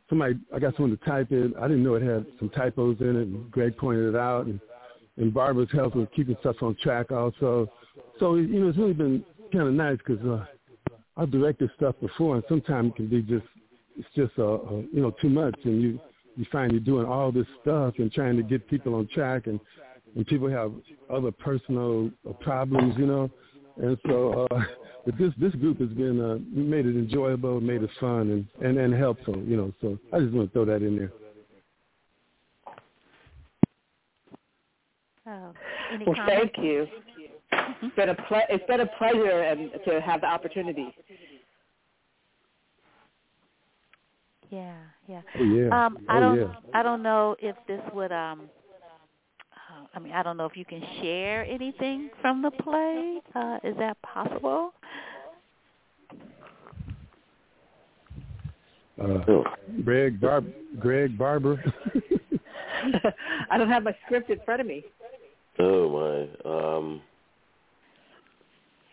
[0.09, 1.53] somebody I got someone to type it.
[1.59, 4.59] I didn't know it had some typos in it, and Greg pointed it out, and
[5.17, 7.69] and Barbara's helping keeping stuff on track also.
[8.19, 9.23] So you know, it's really been
[9.53, 10.45] kind of nice because uh,
[11.15, 13.45] I've directed stuff before, and sometimes it can be just
[13.97, 15.99] it's just uh, uh, you know too much, and you
[16.35, 19.59] you find you're doing all this stuff and trying to get people on track, and
[20.15, 20.73] and people have
[21.09, 22.09] other personal
[22.41, 23.29] problems, you know,
[23.77, 24.47] and so.
[24.51, 24.61] uh
[25.09, 28.77] but this this group has been uh made it enjoyable, made it fun and, and,
[28.77, 31.11] and helpful, you know, so I just want to throw that in there.
[35.27, 35.53] Oh,
[36.05, 36.51] well, comments?
[36.55, 36.87] thank you.
[37.81, 40.93] It's been a ple- it's been a pleasure and to have the opportunity.
[44.51, 44.75] Yeah,
[45.07, 45.21] yeah.
[45.39, 45.85] Oh yeah.
[45.85, 46.53] Um, oh, I don't, yeah.
[46.73, 48.11] I don't know if this would.
[48.11, 48.49] Um,
[49.53, 53.21] uh, I mean, I don't know if you can share anything from the play.
[53.33, 54.73] Uh, is that possible?
[59.01, 59.43] Uh, Oh.
[59.83, 60.45] Greg Barb
[60.79, 61.63] Greg Barber.
[63.51, 64.83] I don't have my script in front of me.
[65.59, 66.49] Oh my.
[66.49, 67.01] Um.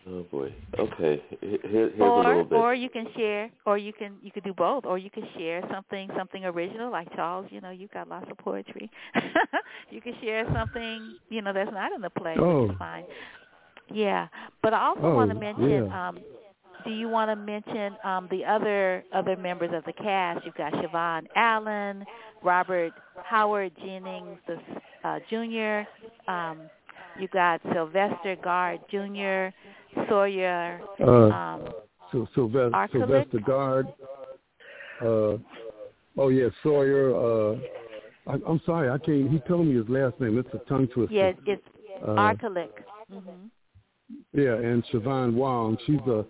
[0.09, 0.53] Oh boy.
[0.79, 1.21] Okay.
[1.41, 2.55] Here, here's a or, little bit.
[2.57, 5.61] or you can share, or you can you could do both, or you could share
[5.71, 7.47] something something original, like Charles.
[7.49, 8.89] You know, you've got lots of poetry.
[9.91, 12.71] you can share something, you know, that's not in the play, Oh.
[12.79, 13.03] fine.
[13.93, 14.27] Yeah,
[14.63, 15.69] but I also Oh, want to mention.
[15.69, 16.07] yeah.
[16.09, 16.19] um
[16.87, 20.45] do you want to mention um, the other other members of the cast?
[20.45, 22.05] You've got Shavonne Allen,
[22.43, 24.57] Robert Howard Jennings the,
[25.07, 26.31] uh, Jr.
[26.31, 26.61] Um,
[27.19, 29.49] you've got Sylvester Guard Jr.,
[30.09, 30.79] Sawyer.
[30.99, 31.69] Uh, Um,
[32.11, 32.87] so Sylvester?
[32.91, 33.87] Sylvester Guard.
[35.01, 35.37] Uh,
[36.17, 37.13] oh yeah, Sawyer.
[37.15, 37.57] Uh,
[38.27, 39.29] I, I'm sorry, I can't.
[39.31, 40.37] He told me his last name.
[40.37, 41.13] It's a tongue twister.
[41.13, 41.61] yeah, it's
[42.01, 42.69] Uh, Arkilic.
[43.09, 43.47] hmm
[44.33, 45.77] Yeah, and Shavonne Wong.
[45.85, 46.25] She's a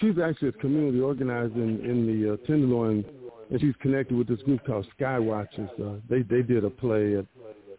[0.00, 3.04] she's actually a community organizer in, in the uh, Tenderloin,
[3.50, 5.70] and she's connected with this group called Skywatchers.
[5.80, 7.26] Uh, they they did a play at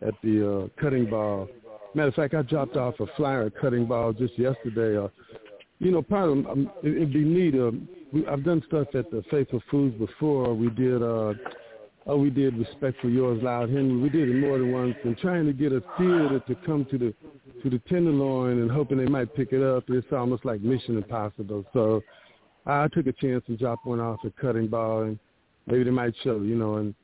[0.02, 1.48] at the uh, Cutting Ball.
[1.94, 4.98] Matter of fact, I dropped off a flyer at Cutting Ball just yesterday.
[4.98, 5.08] Uh,
[5.80, 7.56] you know, of um, it, it'd be neat.
[7.56, 7.72] Uh,
[8.12, 10.54] we, I've done stuff at the Faithful Fools before.
[10.54, 11.02] We did.
[11.02, 11.34] Uh,
[12.10, 13.98] Oh, we did Respect for Yours, Loud Henry.
[13.98, 16.98] We did it more than once, and trying to get a theater to come to
[16.98, 17.14] the
[17.64, 19.84] to the Tenderloin and hoping they might pick it up.
[19.90, 21.66] It's almost like Mission Impossible.
[21.74, 22.02] So
[22.66, 25.20] I took a chance and dropped one off at Cutting Ball, and
[25.66, 26.96] maybe they might show, you know, and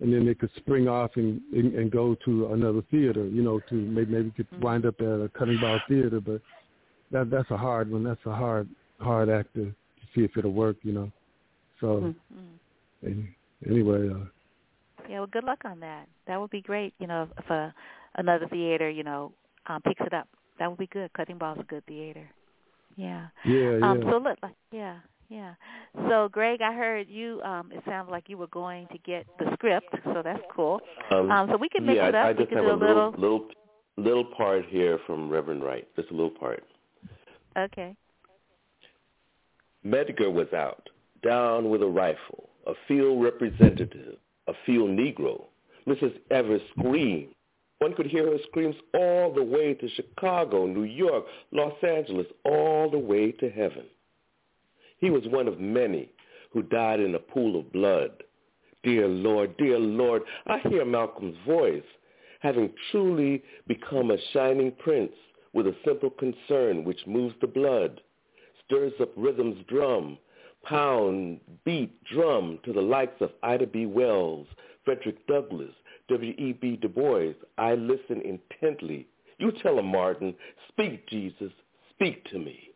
[0.00, 3.60] and then they could spring off and and, and go to another theater, you know,
[3.68, 6.20] to maybe maybe could wind up at a Cutting Ball theater.
[6.20, 6.40] But
[7.12, 8.02] that that's a hard one.
[8.02, 8.68] That's a hard
[8.98, 9.72] hard act to,
[10.16, 11.12] see if it'll work, you know.
[11.80, 12.12] So
[13.06, 13.36] any-
[13.68, 14.08] anyway.
[14.08, 14.24] uh
[15.08, 16.06] Yeah, well, good luck on that.
[16.26, 16.92] That would be great.
[16.98, 17.74] You know, if a,
[18.16, 19.32] another theater, you know,
[19.66, 21.12] um, picks it up, that would be good.
[21.14, 22.28] Cutting Ball's a good theater.
[22.96, 23.28] Yeah.
[23.44, 23.90] Yeah, yeah.
[23.90, 24.96] Um, so look, like, yeah,
[25.28, 25.54] yeah.
[26.08, 27.40] So Greg, I heard you.
[27.42, 30.80] Um, it sounds like you were going to get the script, so that's cool.
[31.10, 32.26] Um, Um, so we can mix yeah, it I, up.
[32.26, 33.20] I we just can have do a a little, little.
[33.20, 33.48] little,
[33.96, 35.86] little part here from Reverend Wright.
[35.96, 36.64] Just a little part.
[37.56, 37.94] Okay.
[39.86, 40.88] Medgar was out,
[41.22, 44.16] down with a rifle, a field representative,
[44.48, 45.44] a field Negro.
[45.86, 46.14] Mrs.
[46.30, 47.34] Evers screamed.
[47.78, 52.90] One could hear her screams all the way to Chicago, New York, Los Angeles, all
[52.90, 53.84] the way to heaven.
[54.98, 56.10] He was one of many
[56.50, 58.10] who died in a pool of blood.
[58.82, 61.82] Dear Lord, dear Lord, I hear Malcolm's voice,
[62.40, 65.12] having truly become a shining prince
[65.52, 68.00] with a simple concern which moves the blood,
[68.64, 70.18] stirs up rhythm's drum,
[70.68, 73.86] pound, beat, drum to the likes of Ida B.
[73.86, 74.46] Wells,
[74.84, 75.72] Frederick Douglass,
[76.08, 76.78] W.E.B.
[76.80, 77.32] Du Bois.
[77.56, 79.06] I listen intently.
[79.38, 80.34] You tell him, Martin,
[80.68, 81.52] speak, Jesus,
[81.94, 82.70] speak to me.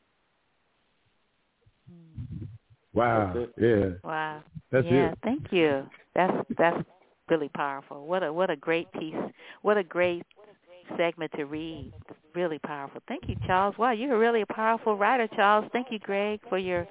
[2.94, 3.46] Wow.
[3.58, 3.90] Yeah.
[4.04, 4.42] Wow.
[4.70, 5.12] That's yeah.
[5.12, 5.18] it.
[5.24, 5.84] Thank you.
[6.14, 6.84] That's that's
[7.30, 8.06] really powerful.
[8.06, 9.14] What a what a great piece.
[9.62, 10.24] What a great
[10.98, 11.92] segment to read.
[12.34, 13.00] Really powerful.
[13.08, 13.76] Thank you, Charles.
[13.78, 15.66] Wow, you're really a powerful writer, Charles.
[15.72, 16.86] Thank you, Greg, for your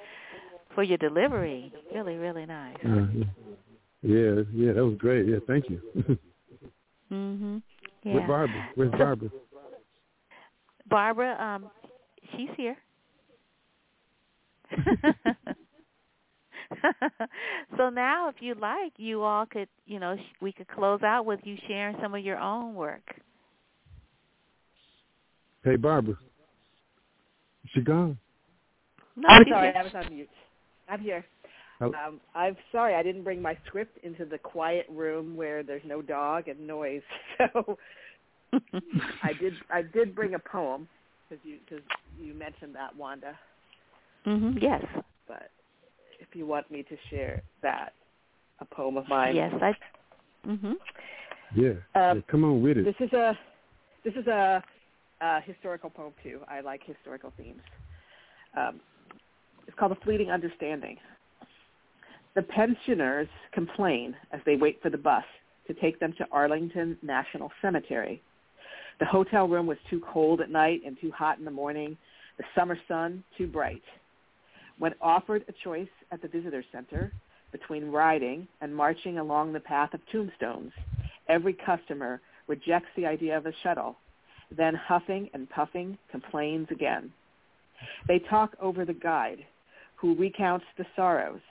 [0.76, 1.72] for your delivery.
[1.94, 2.78] Really, really nice.
[2.86, 3.08] Uh,
[4.02, 5.28] yeah, yeah, that was great.
[5.28, 6.18] Yeah, thank you.
[7.12, 7.62] Mhm.
[8.04, 8.70] Where's Barbara?
[8.76, 9.30] Where's Barbara?
[10.90, 11.70] Barbara, um,
[12.36, 12.78] she's here.
[17.78, 21.26] so now, if you like, you all could, you know, sh- we could close out
[21.26, 23.04] with you sharing some of your own work.
[25.64, 26.16] Hey, Barbara.
[27.74, 28.18] She gone?
[29.16, 29.82] No, I'm sorry, here.
[29.82, 30.30] I was on mute.
[30.92, 31.26] I'm here.
[31.80, 31.88] Oh.
[31.88, 36.02] Um, I'm sorry, I didn't bring my script into the quiet room where there's no
[36.02, 37.02] dog and noise.
[37.56, 37.78] So
[39.24, 39.54] I did.
[39.74, 40.88] I did bring a poem
[41.30, 41.84] because you because
[42.22, 43.40] you mentioned that, Wanda.
[44.26, 44.84] hmm Yes.
[45.28, 45.52] But
[46.20, 47.94] if you want me to share that,
[48.60, 49.36] a poem of mine.
[49.36, 49.74] Yes, I.
[50.46, 50.74] Mhm.
[51.56, 51.70] Yeah.
[51.96, 52.22] Um, yeah.
[52.30, 52.84] Come on with it.
[52.84, 53.40] This is a
[54.04, 54.62] this is a,
[55.22, 56.42] a historical poem too.
[56.50, 57.62] I like historical themes.
[58.58, 58.82] Um,
[59.68, 60.98] it's called A Fleeting Understanding.
[62.36, 65.24] The pensioners complain as they wait for the bus
[65.68, 68.22] to take them to Arlington National Cemetery.
[69.00, 71.98] The hotel room was too cold at night and too hot in the morning.
[72.38, 73.82] The summer sun too bright.
[74.78, 77.12] When offered a choice at the visitor center
[77.52, 80.72] between riding and marching along the path of tombstones,
[81.28, 83.98] every customer rejects the idea of a shuttle,
[84.56, 87.12] then huffing and puffing complains again.
[88.08, 89.46] They talk over the guide,
[89.96, 91.42] who recounts the sorrows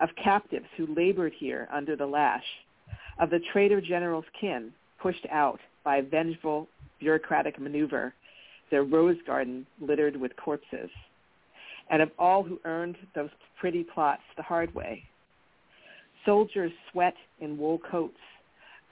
[0.00, 2.44] of captives who labored here under the lash,
[3.20, 8.14] of the traitor General's kin pushed out by vengeful bureaucratic maneuver,
[8.70, 10.90] their rose garden littered with corpses,
[11.90, 15.02] and of all who earned those pretty plots the hard way.
[16.24, 18.18] Soldiers sweat in wool coats,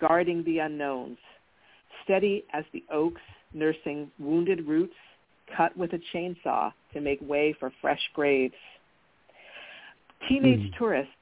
[0.01, 1.19] guarding the unknowns,
[2.05, 3.23] steady as the oaks
[3.55, 4.95] nursing wounded roots
[5.57, 8.55] cut with a chainsaw to make way for fresh graves.
[10.29, 10.79] Teenage mm.
[10.79, 11.13] tourists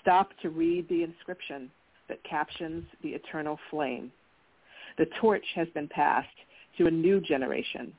[0.00, 1.70] stop to read the inscription
[2.08, 4.10] that captions the eternal flame.
[4.98, 6.28] The torch has been passed
[6.78, 7.92] to a new generation,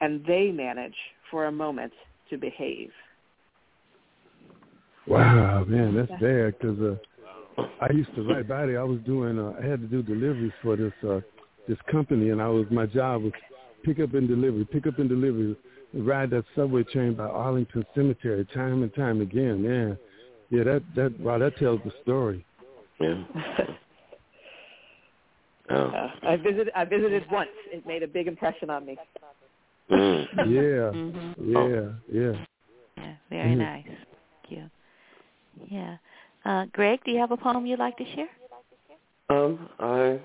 [0.00, 0.96] and they manage
[1.30, 1.92] for a moment
[2.30, 2.90] to behave.
[5.06, 8.76] Wow, man, that's bad because uh, I used to write about it.
[8.76, 11.20] I was doing, uh, I had to do deliveries for this uh,
[11.68, 13.32] this company, and I was my job was
[13.84, 15.56] pick up and delivery, pick up and delivery,
[15.94, 19.62] ride that subway train by Arlington Cemetery time and time again.
[19.62, 19.98] Man,
[20.50, 22.44] yeah, that that wow, that tells the story.
[23.00, 23.24] Yeah.
[25.70, 25.74] oh.
[25.74, 26.70] uh, I visited.
[26.74, 27.50] I visited once.
[27.72, 28.96] It made a big impression on me.
[29.90, 30.26] Mm.
[30.46, 31.52] Yeah, mm-hmm.
[31.52, 32.32] yeah, yeah.
[32.96, 33.58] Yeah, very mm-hmm.
[33.58, 33.84] nice.
[33.86, 33.98] Thank
[34.48, 34.70] you.
[35.70, 35.96] Yeah,
[36.44, 38.28] uh, Greg, do you have a poem you'd like to share?
[39.30, 40.20] Um, I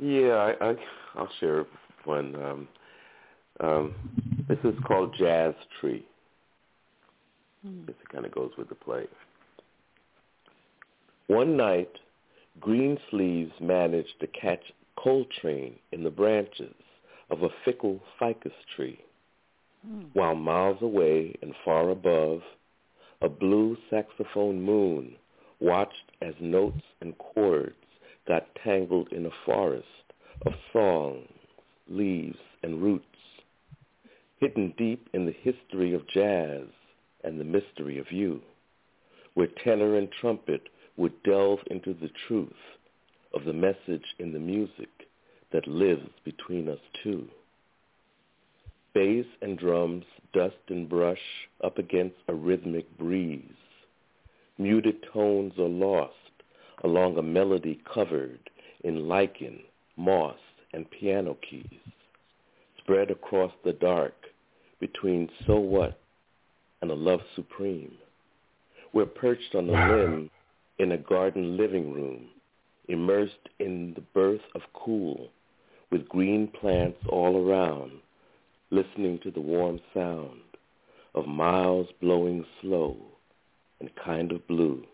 [0.00, 0.74] yeah, I, I
[1.16, 1.66] I'll share
[2.04, 2.34] one.
[2.36, 2.68] Um,
[3.60, 3.94] um,
[4.48, 6.04] this is called Jazz Tree.
[7.66, 7.86] Mm.
[7.86, 9.06] This kind of goes with the play.
[11.26, 11.90] One night,
[12.60, 16.74] Greensleeves managed to catch Coltrane in the branches
[17.30, 18.98] of a fickle ficus tree,
[19.86, 20.06] mm.
[20.12, 22.40] while miles away and far above,
[23.22, 25.14] a blue saxophone moon
[25.60, 27.74] watched as notes and chords
[28.26, 29.86] got tangled in a forest
[30.46, 31.28] of songs,
[31.88, 33.04] leaves, and roots,
[34.40, 36.66] hidden deep in the history of jazz
[37.22, 38.40] and the mystery of you,
[39.34, 40.62] where tenor and trumpet
[40.96, 42.48] would delve into the truth
[43.34, 44.88] of the message in the music
[45.52, 47.28] that lives between us two.
[48.94, 51.18] Bass and drums dust and brush
[51.62, 53.42] up against a rhythmic breeze.
[54.58, 56.14] Muted tones are lost
[56.82, 58.50] along a melody covered
[58.84, 59.60] in lichen,
[59.96, 60.36] moss,
[60.72, 61.66] and piano keys,
[62.78, 64.14] spread across the dark
[64.80, 66.00] between So What
[66.82, 67.92] and a Love Supreme.
[68.92, 70.30] We're perched on a limb
[70.78, 72.26] in a garden living room,
[72.88, 75.28] immersed in the birth of cool,
[75.90, 77.92] with green plants all around,
[78.70, 80.40] listening to the warm sound
[81.14, 82.96] of miles blowing slow
[83.80, 84.84] and kind of blue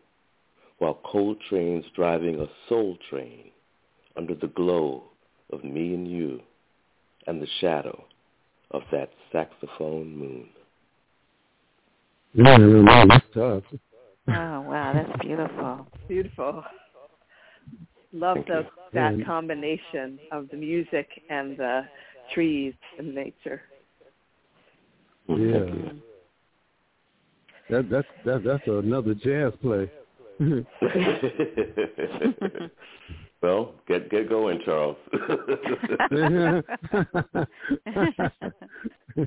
[0.79, 3.51] while coal trains driving a soul train
[4.16, 5.05] under the glow
[5.51, 6.40] of me and you
[7.27, 8.05] and the shadow
[8.70, 10.48] of that saxophone moon.
[12.35, 12.59] Yeah,
[13.09, 13.62] that's tough.
[14.29, 15.87] Oh wow, that's beautiful.
[16.09, 16.64] Beautiful.
[18.12, 21.83] Love the, that combination of the music and the
[22.35, 23.62] trees and nature.
[25.29, 25.92] Mm, yeah.
[27.68, 29.90] That that's that that's another jazz play.
[33.42, 34.96] well, get get going, Charles.
[36.11, 36.61] yeah.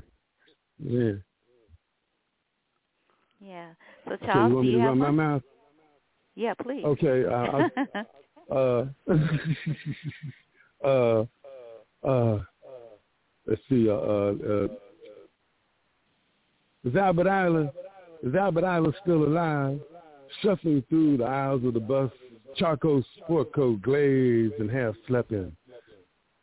[3.42, 3.70] Yeah.
[4.06, 5.42] So Charles, so you, you have my mouth?
[6.34, 6.84] Yeah, please.
[6.84, 7.24] Okay.
[7.24, 7.68] Uh,
[8.54, 8.84] uh,
[10.84, 11.24] uh,
[12.06, 12.38] uh,
[13.46, 13.88] let's see.
[13.88, 14.68] Uh, uh, uh,
[16.84, 17.72] is Albert Ayler?
[18.22, 19.80] Is Albert Ayler still alive?
[20.42, 22.10] shuffling through the aisles of the bus,
[22.56, 25.52] charcoal sport coat glazed and half slept in.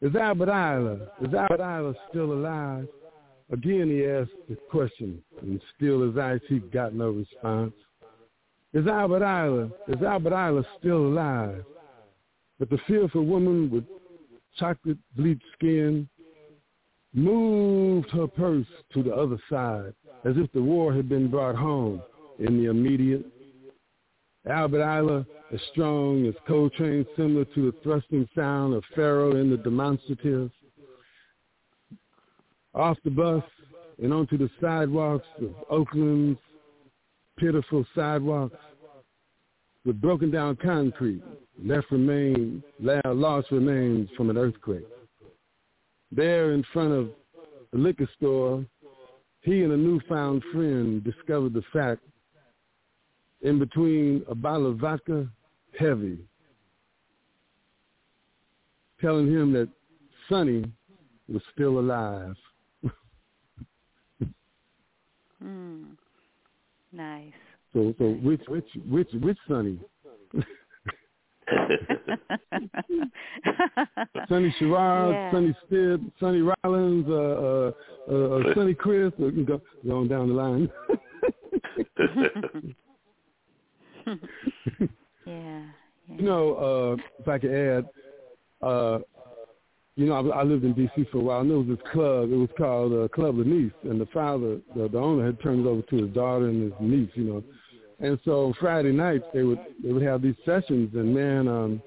[0.02, 2.88] Is Albert Ayler, is Albert Ayler still alive?
[3.52, 7.74] Again he asked the question, and still as ice he got no response.
[8.74, 11.64] Is Albert Ayler, is Albert Ayler still alive?
[12.60, 13.86] But the fearful woman with
[14.58, 16.10] chocolate bleached skin
[17.14, 19.94] moved her purse to the other side
[20.26, 22.02] as if the war had been brought home
[22.40, 23.26] in the immediate
[24.50, 29.58] Albert Ayler as strong as Coltrane, similar to the thrusting sound of Pharoah in the
[29.58, 30.52] demonstrative.
[32.74, 33.44] off the bus
[34.02, 36.40] and onto the sidewalks of Oakland's
[37.38, 38.58] pitiful sidewalks
[39.86, 41.24] with broken down concrete,
[41.64, 44.88] left remains, lost remains from an earthquake.
[46.12, 47.10] There in front of
[47.72, 48.66] the liquor store,
[49.42, 52.02] he and a newfound friend discovered the fact
[53.42, 55.28] in between a bottle of vodka,
[55.78, 56.18] heavy,
[59.00, 59.70] telling him that
[60.28, 60.66] Sonny
[61.32, 62.36] was still alive.
[65.44, 65.86] mm.
[66.92, 67.34] Nice.
[67.74, 69.80] So, so which, which, which, which Sonny?
[74.28, 75.32] Sonny Sherrod, yeah.
[75.32, 77.72] Sonny Stitt, Sonny Rollins, uh, uh,
[78.10, 80.70] uh, uh Sonny Criss, uh, go, going down the line.
[84.80, 84.88] yeah,
[85.26, 85.62] yeah.
[86.08, 87.86] You know, uh, if I could add,
[88.62, 89.00] uh,
[89.96, 91.06] you know, I, I lived in D.C.
[91.12, 92.32] for a while, and there was this club.
[92.32, 95.70] It was called uh, Club Niece, and the father, the, the owner, had turned it
[95.70, 97.10] over to his daughter and his niece.
[97.16, 97.44] You know,
[98.00, 101.82] and so Friday nights they would they would have these sessions, and man, um,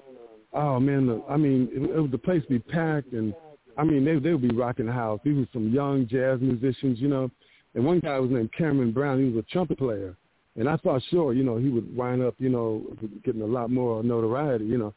[0.53, 3.33] oh man, the, I mean, it, it was the place be packed, and
[3.77, 5.19] I mean they they would be rocking the house.
[5.23, 7.31] These were some young jazz musicians, you know,
[7.75, 9.19] and one guy was named Cameron Brown.
[9.19, 10.17] He was a trumpet player,
[10.57, 12.83] and I thought sure, you know, he would wind up, you know,
[13.23, 14.93] getting a lot more notoriety, you know.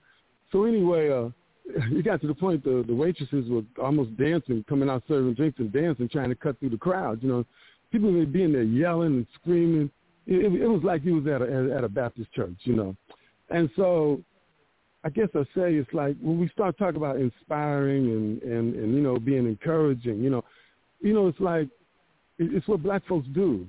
[0.52, 1.28] So anyway, uh,
[1.66, 5.58] it got to the point the the waitresses were almost dancing, coming out serving drinks
[5.58, 7.22] and dancing, trying to cut through the crowd.
[7.22, 7.44] You know,
[7.92, 9.90] people would be in there yelling and screaming
[10.26, 12.96] it, it was like he was at a at a Baptist church, you know.
[13.50, 14.20] And so
[15.04, 18.94] I guess I say it's like when we start talking about inspiring and and and
[18.94, 20.44] you know being encouraging, you know,
[21.00, 21.68] you know it's like
[22.38, 23.66] it's what black folks do.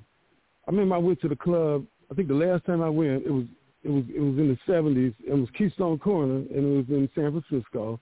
[0.66, 1.84] I remember I went to the club.
[2.10, 3.44] I think the last time I went, it was
[3.84, 5.12] it was it was in the seventies.
[5.26, 8.00] It was Keystone Corner, and it was in San Francisco.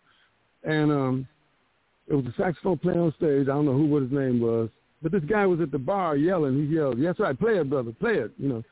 [0.62, 1.29] And um,
[2.09, 3.49] it was a saxophone player on stage.
[3.49, 4.71] I don't know who what his name was,
[5.03, 6.55] but this guy was at the bar yelling.
[6.57, 8.62] He yelled, "That's right, play it, brother, play it." You know.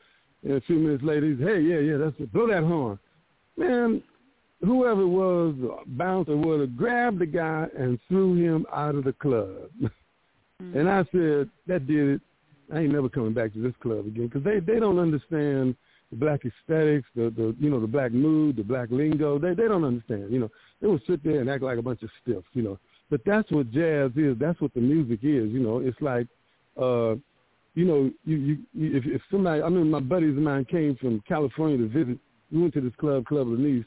[0.43, 2.33] And a few minutes later, he's, "Hey, yeah, yeah, that's it.
[2.33, 2.97] Blow that horn."
[3.57, 4.01] Man,
[4.61, 5.55] whoever it was,
[5.87, 9.69] bouncer would have grabbed the guy and threw him out of the club.
[9.81, 9.87] mm-hmm.
[10.77, 12.21] And I said, "That did it.
[12.73, 15.75] I ain't never coming back to this club again because they they don't understand."
[16.13, 19.39] the black aesthetics, the the you know the black mood, the black lingo.
[19.39, 20.31] They they don't understand.
[20.31, 20.49] You know,
[20.81, 22.45] they will sit there and act like a bunch of stiffs.
[22.53, 24.37] You know, but that's what jazz is.
[24.39, 25.51] That's what the music is.
[25.51, 26.27] You know, it's like,
[26.79, 27.15] uh,
[27.75, 30.95] you know, you, you, you if, if somebody, I mean, my buddies of mine came
[30.95, 32.19] from California to visit.
[32.51, 33.83] We went to this club, Club Nice.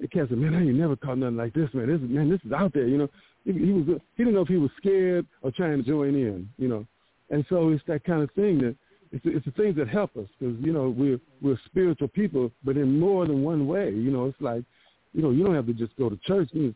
[0.00, 1.86] The cat said, "Man, I ain't never caught nothing like this, man.
[1.86, 3.08] This man, this is out there." You know,
[3.44, 6.48] he, he was he didn't know if he was scared or trying to join in.
[6.58, 6.86] You know,
[7.30, 8.76] and so it's that kind of thing that
[9.12, 12.76] it's it's the things that help us because you know we're we're spiritual people, but
[12.76, 13.90] in more than one way.
[13.90, 14.64] You know, it's like,
[15.12, 16.48] you know, you don't have to just go to church.
[16.52, 16.74] You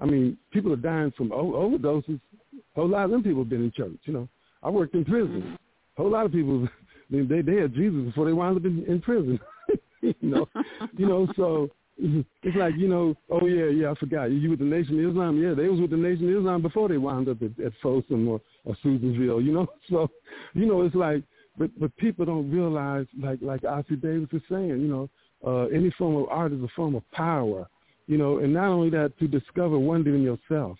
[0.00, 2.20] I mean, people are dying from overdoses.
[2.54, 3.98] A whole lot of them people have been in church.
[4.04, 4.28] You know,
[4.62, 5.58] I worked in prison.
[5.98, 6.68] A whole lot of people
[7.10, 9.40] they they had Jesus before they wound up in, in prison.
[10.00, 10.48] you know,
[10.96, 11.26] you know.
[11.36, 14.30] So it's like you know, oh yeah, yeah, I forgot.
[14.30, 15.40] You with the Nation of Islam?
[15.40, 18.28] Yeah, they was with the Nation of Islam before they wound up at, at Folsom
[18.28, 19.40] or, or Susanville.
[19.40, 20.08] You know, so
[20.54, 21.22] you know, it's like,
[21.56, 25.10] but but people don't realize, like like Ossie Davis is saying, you know,
[25.46, 27.68] uh, any form of art is a form of power
[28.06, 30.78] you know, and not only that, to discover wonder in yourself.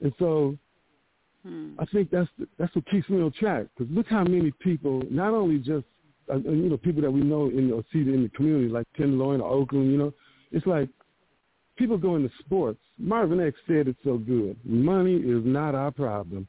[0.00, 0.56] And so
[1.42, 1.72] hmm.
[1.78, 3.66] I think that's that's what keeps me on track.
[3.76, 5.86] Because look how many people, not only just
[6.30, 9.40] uh, you know people that we know in or see in the community, like Tenderloin
[9.40, 10.12] or Oakland, you know,
[10.52, 10.88] it's like
[11.76, 12.80] people go into sports.
[12.98, 14.56] Marvin X said it so good.
[14.64, 16.46] Money is not our problem.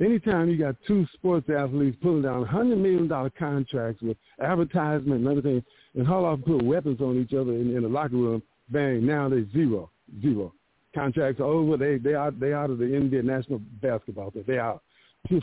[0.00, 5.28] Anytime you got two sports athletes pulling down hundred million dollar contracts with advertisement and
[5.28, 5.64] everything,
[5.94, 9.04] and haul off and put weapons on each other in, in the locker room, bang,
[9.04, 9.90] now they're zero,
[10.22, 10.52] zero.
[10.94, 11.76] Contracts are over.
[11.76, 14.32] They they are they out of the NBA national basketball.
[14.46, 14.82] They out.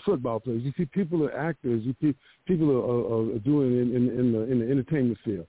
[0.04, 0.64] Football players.
[0.64, 1.84] You see, people are actors.
[1.84, 2.16] You see,
[2.48, 5.46] people are, are, are doing in, in, in the in the entertainment field.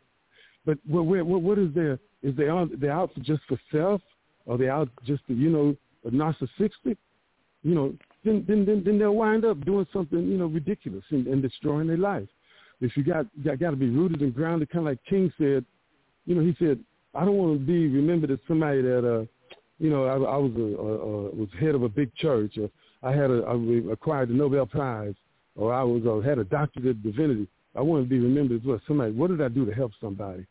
[0.66, 1.98] But what what what is there?
[2.22, 4.02] Is they on they out just for self?
[4.44, 6.96] Or they out just to, you know narcissistic?
[7.62, 11.26] You know, then then then, then they'll wind up doing something you know ridiculous and,
[11.26, 12.28] and destroying their life.
[12.80, 15.64] If you got got, got to be rooted and grounded, kind of like King said.
[16.26, 16.78] You know, he said
[17.16, 19.24] I don't want to be remembered as somebody that, uh,
[19.78, 22.68] you know, I, I was a, a, a was head of a big church, or
[23.02, 25.14] I had a I acquired the Nobel Prize,
[25.54, 27.48] or I was or had a doctorate of divinity.
[27.74, 28.80] I want to be remembered as well.
[28.88, 29.12] somebody.
[29.12, 30.46] What did I do to help somebody?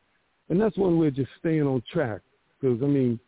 [0.49, 2.21] And that's one way of just staying on track.
[2.59, 3.19] Because I mean,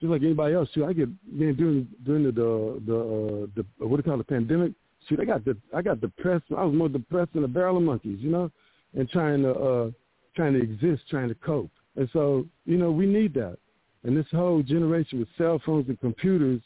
[0.00, 3.86] just like anybody else, too, I get man during during the the the, uh, the
[3.86, 4.72] what do you call it, the pandemic.
[5.08, 6.44] Shoot, I got the I got depressed.
[6.56, 8.50] I was more depressed than a barrel of monkeys, you know,
[8.94, 9.90] and trying to uh
[10.34, 11.70] trying to exist, trying to cope.
[11.96, 13.56] And so, you know, we need that.
[14.04, 16.60] And this whole generation with cell phones and computers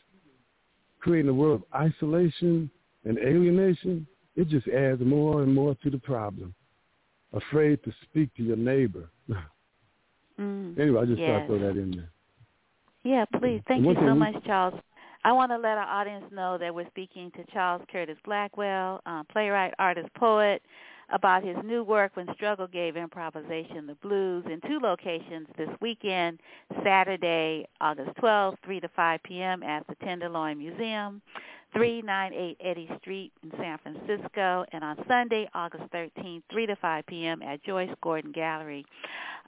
[1.01, 2.71] creating a world of isolation
[3.05, 6.55] And alienation, it just adds more and more to the problem.
[7.33, 9.11] Afraid to speak to your neighbor.
[10.39, 11.29] Mm, anyway, I just yes.
[11.29, 12.11] thought I'd throw that in there.
[13.05, 13.61] Yeah, please.
[13.69, 14.73] Thank you so thing- much, Charles.
[15.23, 19.23] I want to let our audience know that we're speaking to Charles Curtis Blackwell, uh,
[19.31, 20.63] playwright, artist, poet,
[21.13, 26.41] about his new work, When Struggle Gave Improvisation the Blues, in two locations this weekend,
[26.85, 29.63] Saturday, August 12th, 3 to 5 p.m.
[29.63, 31.21] at the Tenderloin Museum,
[31.73, 37.43] 398 Eddy Street in San Francisco, and on Sunday, August 13th, 3 to 5 p.m.
[37.43, 38.85] at Joyce Gordon Gallery.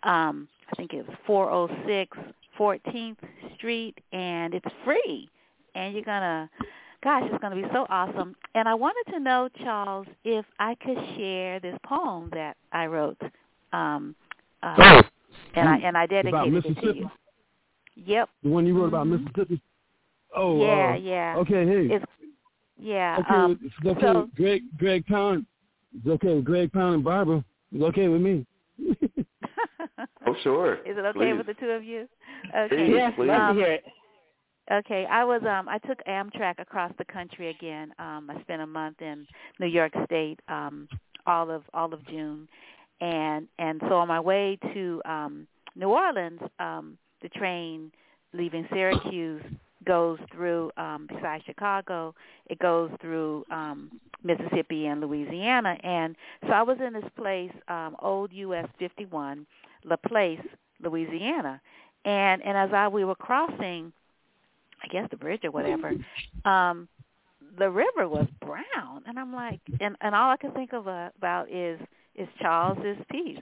[0.04, 2.16] Um, I think it was 406
[2.58, 3.16] 14th
[3.56, 5.28] Street, and it's free.
[5.74, 6.50] And you're gonna,
[7.03, 8.34] gosh, it's gonna be so awesome.
[8.55, 13.20] And I wanted to know, Charles, if I could share this poem that I wrote,
[13.72, 14.14] um,
[14.62, 15.03] uh, Oh,
[15.55, 16.98] and I and I dedicated about it to Mississippi?
[17.00, 17.11] you.
[18.07, 18.28] Yep.
[18.42, 19.20] The one you wrote about Mhm.
[19.24, 19.61] Mississippi?
[20.34, 21.34] Oh, yeah, uh, yeah.
[21.38, 21.94] Okay, hey.
[21.94, 22.05] It's
[22.78, 23.18] yeah.
[23.20, 24.00] okay, um, it's okay.
[24.00, 25.44] so- Greg, Greg Pond.
[25.94, 27.44] It's okay with Greg Pond and Barbara.
[27.72, 28.46] It's okay with me.
[30.26, 30.74] Oh, sure.
[30.86, 31.36] Is it okay Please.
[31.36, 32.09] with the two of you?
[32.57, 32.68] Okay.
[32.76, 33.26] Please, Yes, please.
[33.28, 33.84] love Um, to hear it.
[34.72, 37.92] Okay, I was um I took Amtrak across the country again.
[37.98, 39.26] Um I spent a month in
[39.60, 40.88] New York State um
[41.26, 42.48] all of all of June.
[43.02, 45.46] And and so on my way to um
[45.76, 47.92] New Orleans, um the train
[48.32, 49.42] leaving Syracuse
[49.84, 52.14] goes through um besides Chicago,
[52.46, 53.90] it goes through um
[54.24, 56.16] Mississippi and Louisiana and
[56.46, 59.46] so I was in this place um old US 51,
[59.84, 60.40] La Place,
[60.82, 61.60] Louisiana.
[62.06, 63.92] And and as I we were crossing
[64.82, 65.92] I guess the bridge or whatever,
[66.44, 66.88] um,
[67.58, 71.10] the river was brown, and I'm like, and and all I can think of uh,
[71.16, 71.80] about is
[72.14, 73.38] is Charles's piece,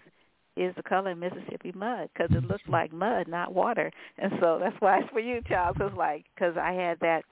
[0.56, 4.58] is the color of Mississippi mud because it looked like mud, not water, and so
[4.60, 5.76] that's why it's for you, Charles.
[5.80, 7.24] It's like because I had that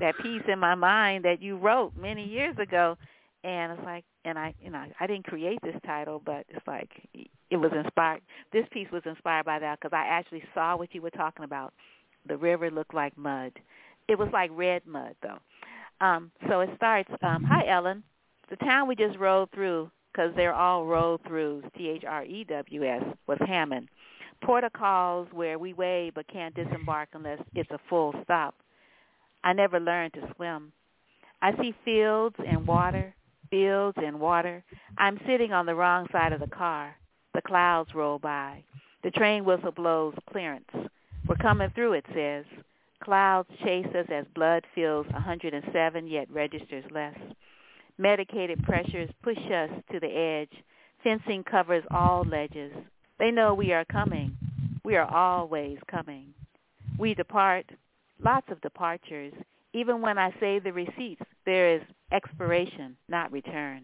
[0.00, 2.96] that piece in my mind that you wrote many years ago,
[3.44, 6.90] and it's like, and I, you know, I didn't create this title, but it's like
[7.50, 8.20] it was inspired.
[8.52, 11.72] This piece was inspired by that because I actually saw what you were talking about
[12.28, 13.52] the river looked like mud.
[14.08, 15.38] It was like red mud, though.
[16.00, 18.02] Um, so it starts, um, hi, Ellen.
[18.50, 23.88] The town we just rode through, because they're all road throughs, T-H-R-E-W-S, was Hammond.
[24.42, 28.54] Porter calls where we wade but can't disembark unless it's a full stop.
[29.44, 30.72] I never learned to swim.
[31.42, 33.14] I see fields and water,
[33.50, 34.64] fields and water.
[34.96, 36.94] I'm sitting on the wrong side of the car.
[37.34, 38.64] The clouds roll by.
[39.04, 40.70] The train whistle blows clearance.
[41.28, 42.46] We're coming through, it says.
[43.04, 47.18] Clouds chase us as blood fills 107 yet registers less.
[47.98, 50.62] Medicated pressures push us to the edge.
[51.04, 52.72] Fencing covers all ledges.
[53.18, 54.36] They know we are coming.
[54.84, 56.32] We are always coming.
[56.98, 57.66] We depart,
[58.24, 59.34] lots of departures.
[59.74, 63.82] Even when I save the receipts, there is expiration, not return.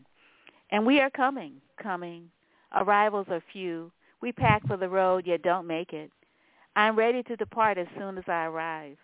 [0.71, 2.31] And we are coming, coming.
[2.75, 3.93] Arrivals are few.
[4.23, 6.11] We pack for the road, yet don't make it.
[6.77, 8.97] I'm ready to depart as soon as I arrive.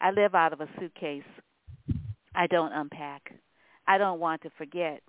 [0.00, 1.22] I live out of a suitcase.
[2.34, 3.32] I don't unpack.
[3.86, 5.02] I don't want to forget.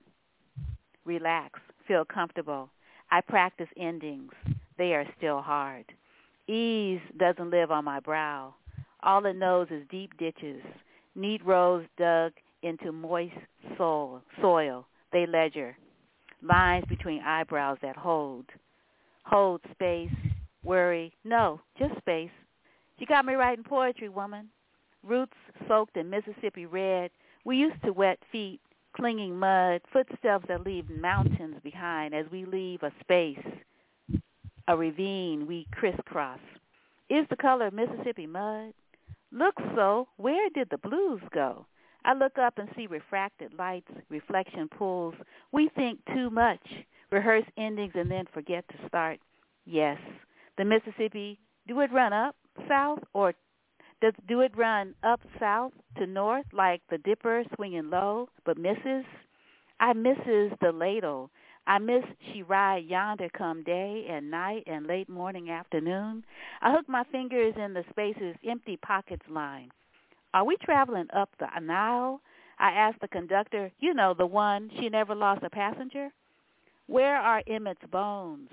[1.05, 1.59] Relax.
[1.87, 2.69] Feel comfortable.
[3.11, 4.31] I practice endings.
[4.77, 5.85] They are still hard.
[6.47, 8.55] Ease doesn't live on my brow.
[9.03, 10.61] All it knows is deep ditches,
[11.15, 13.33] neat rows dug into moist
[13.77, 14.21] soil.
[14.41, 14.85] soil.
[15.13, 15.77] They ledger.
[16.41, 18.45] Lines between eyebrows that hold.
[19.23, 20.09] Hold space,
[20.63, 21.13] worry.
[21.23, 22.29] No, just space.
[22.97, 24.49] You got me writing poetry, woman.
[25.03, 25.37] Roots
[25.67, 27.11] soaked in Mississippi red.
[27.45, 28.59] We used to wet feet,
[28.95, 33.43] clinging mud, footsteps that leave mountains behind as we leave a space,
[34.67, 36.39] a ravine we crisscross.
[37.09, 38.73] Is the color of Mississippi mud?
[39.31, 40.07] Looks so.
[40.17, 41.65] Where did the blues go?
[42.03, 45.15] I look up and see refracted lights, reflection pools.
[45.51, 46.65] We think too much,
[47.11, 49.19] rehearse endings and then forget to start.
[49.65, 49.99] Yes,
[50.57, 52.35] the Mississippi, do it run up
[52.67, 53.33] south or
[54.01, 59.05] does do it run up south to north like the dipper swinging low but misses?
[59.79, 61.29] I misses the ladle.
[61.67, 66.23] I miss she ride yonder come day and night and late morning afternoon.
[66.61, 69.69] I hook my fingers in the spaces empty pockets line.
[70.33, 72.21] Are we traveling up the Nile?
[72.57, 76.09] I ask the conductor, you know, the one, she never lost a passenger.
[76.87, 78.49] Where are Emmett's bones?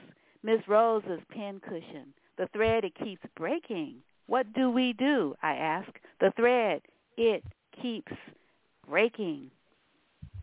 [0.49, 3.97] Miss Rose's pin cushion, the thread it keeps breaking.
[4.29, 5.35] What do we do?
[5.43, 5.91] I ask.
[6.21, 6.81] The thread,
[7.19, 7.45] it
[7.83, 8.13] keeps
[8.89, 9.51] breaking.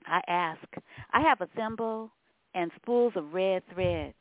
[0.06, 0.62] I ask.
[1.12, 2.12] I have a thimble
[2.54, 4.14] and spools of red thread.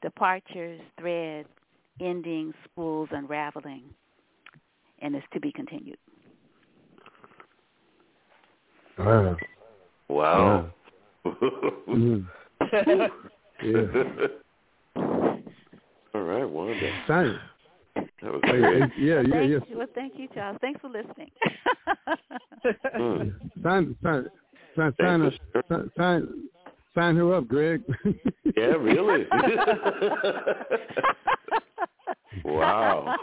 [0.00, 1.44] Departures, thread,
[2.00, 3.82] endings, spools unraveling.
[5.02, 5.98] And it's to be continued.
[8.98, 9.36] Wow.
[10.08, 10.70] Wow.
[11.26, 12.26] Mm.
[13.62, 14.26] yeah.
[16.14, 16.90] All right, Wanda.
[17.08, 17.38] Sign
[17.96, 18.62] That was great.
[18.62, 19.40] hey, yeah, yeah, Thank yeah.
[19.40, 19.62] you.
[19.76, 20.58] Well, thank you, Charles.
[20.60, 21.30] Thanks for listening.
[22.96, 23.32] Mm.
[23.62, 24.26] Sign, sign,
[24.76, 25.90] sign, sign, Thanks her, for sharing.
[25.96, 26.48] sign, sign,
[26.94, 27.82] sign her up, Greg.
[28.56, 29.26] Yeah, really.
[32.44, 33.16] Wow.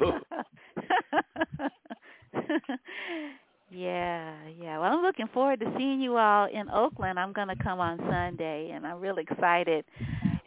[3.70, 4.80] yeah, yeah.
[4.80, 7.20] Well, I'm looking forward to seeing you all in Oakland.
[7.20, 9.86] I'm going to come on Sunday, and I'm really excited.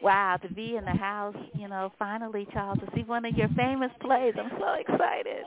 [0.05, 3.47] Wow, to be in the house, you know, finally, Charles, to see one of your
[3.57, 4.35] famous plays.
[4.37, 5.45] I'm so excited.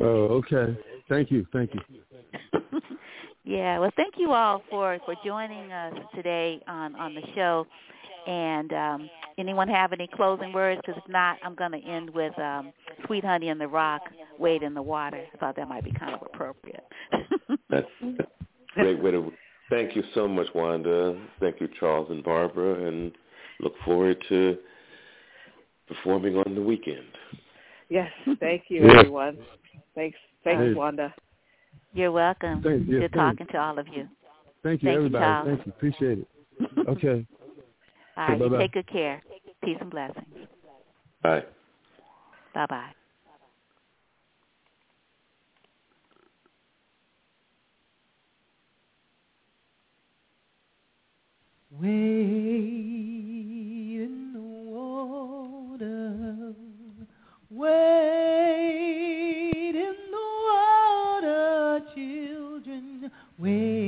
[0.00, 0.74] oh, okay.
[1.10, 2.80] Thank you, thank you.
[3.44, 7.66] yeah, well, thank you all for for joining us today on on the show.
[8.26, 10.80] And um, anyone have any closing words?
[10.82, 12.72] Because if not, I'm going to end with um,
[13.04, 14.00] "Sweet Honey in the Rock,
[14.38, 16.84] Wade in the Water." I thought that might be kind of appropriate.
[17.68, 18.24] That's a
[18.74, 19.30] great way to.
[19.68, 21.20] Thank you so much, Wanda.
[21.40, 23.12] Thank you, Charles and Barbara, and
[23.60, 24.58] look forward to
[25.88, 27.06] performing on the weekend.
[27.88, 29.00] yes, thank you, Yeah.
[29.00, 29.38] everyone.
[29.94, 30.74] Thanks, thanks, Hey.
[30.74, 31.14] Wanda.
[31.92, 32.62] You're welcome.
[32.62, 34.08] Thank you, Good thank- talking to all of you.
[34.62, 35.22] Thank you, Thank you, everybody.
[35.24, 35.46] Charles.
[35.48, 35.72] thank you.
[35.72, 36.28] Appreciate it.
[36.88, 37.26] Okay.
[38.16, 38.58] all right, you bye-bye.
[38.58, 39.22] take good care.
[39.62, 40.48] Peace and blessings.
[41.22, 41.44] Bye.
[42.54, 42.94] Bye bye.
[57.54, 57.74] Wade
[59.76, 63.83] in the water, children, wade,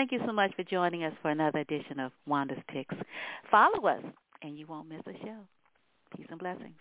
[0.00, 2.94] Thank you so much for joining us for another edition of Wanda's Picks.
[3.50, 4.02] Follow us,
[4.40, 5.36] and you won't miss a show.
[6.16, 6.80] Peace and blessings.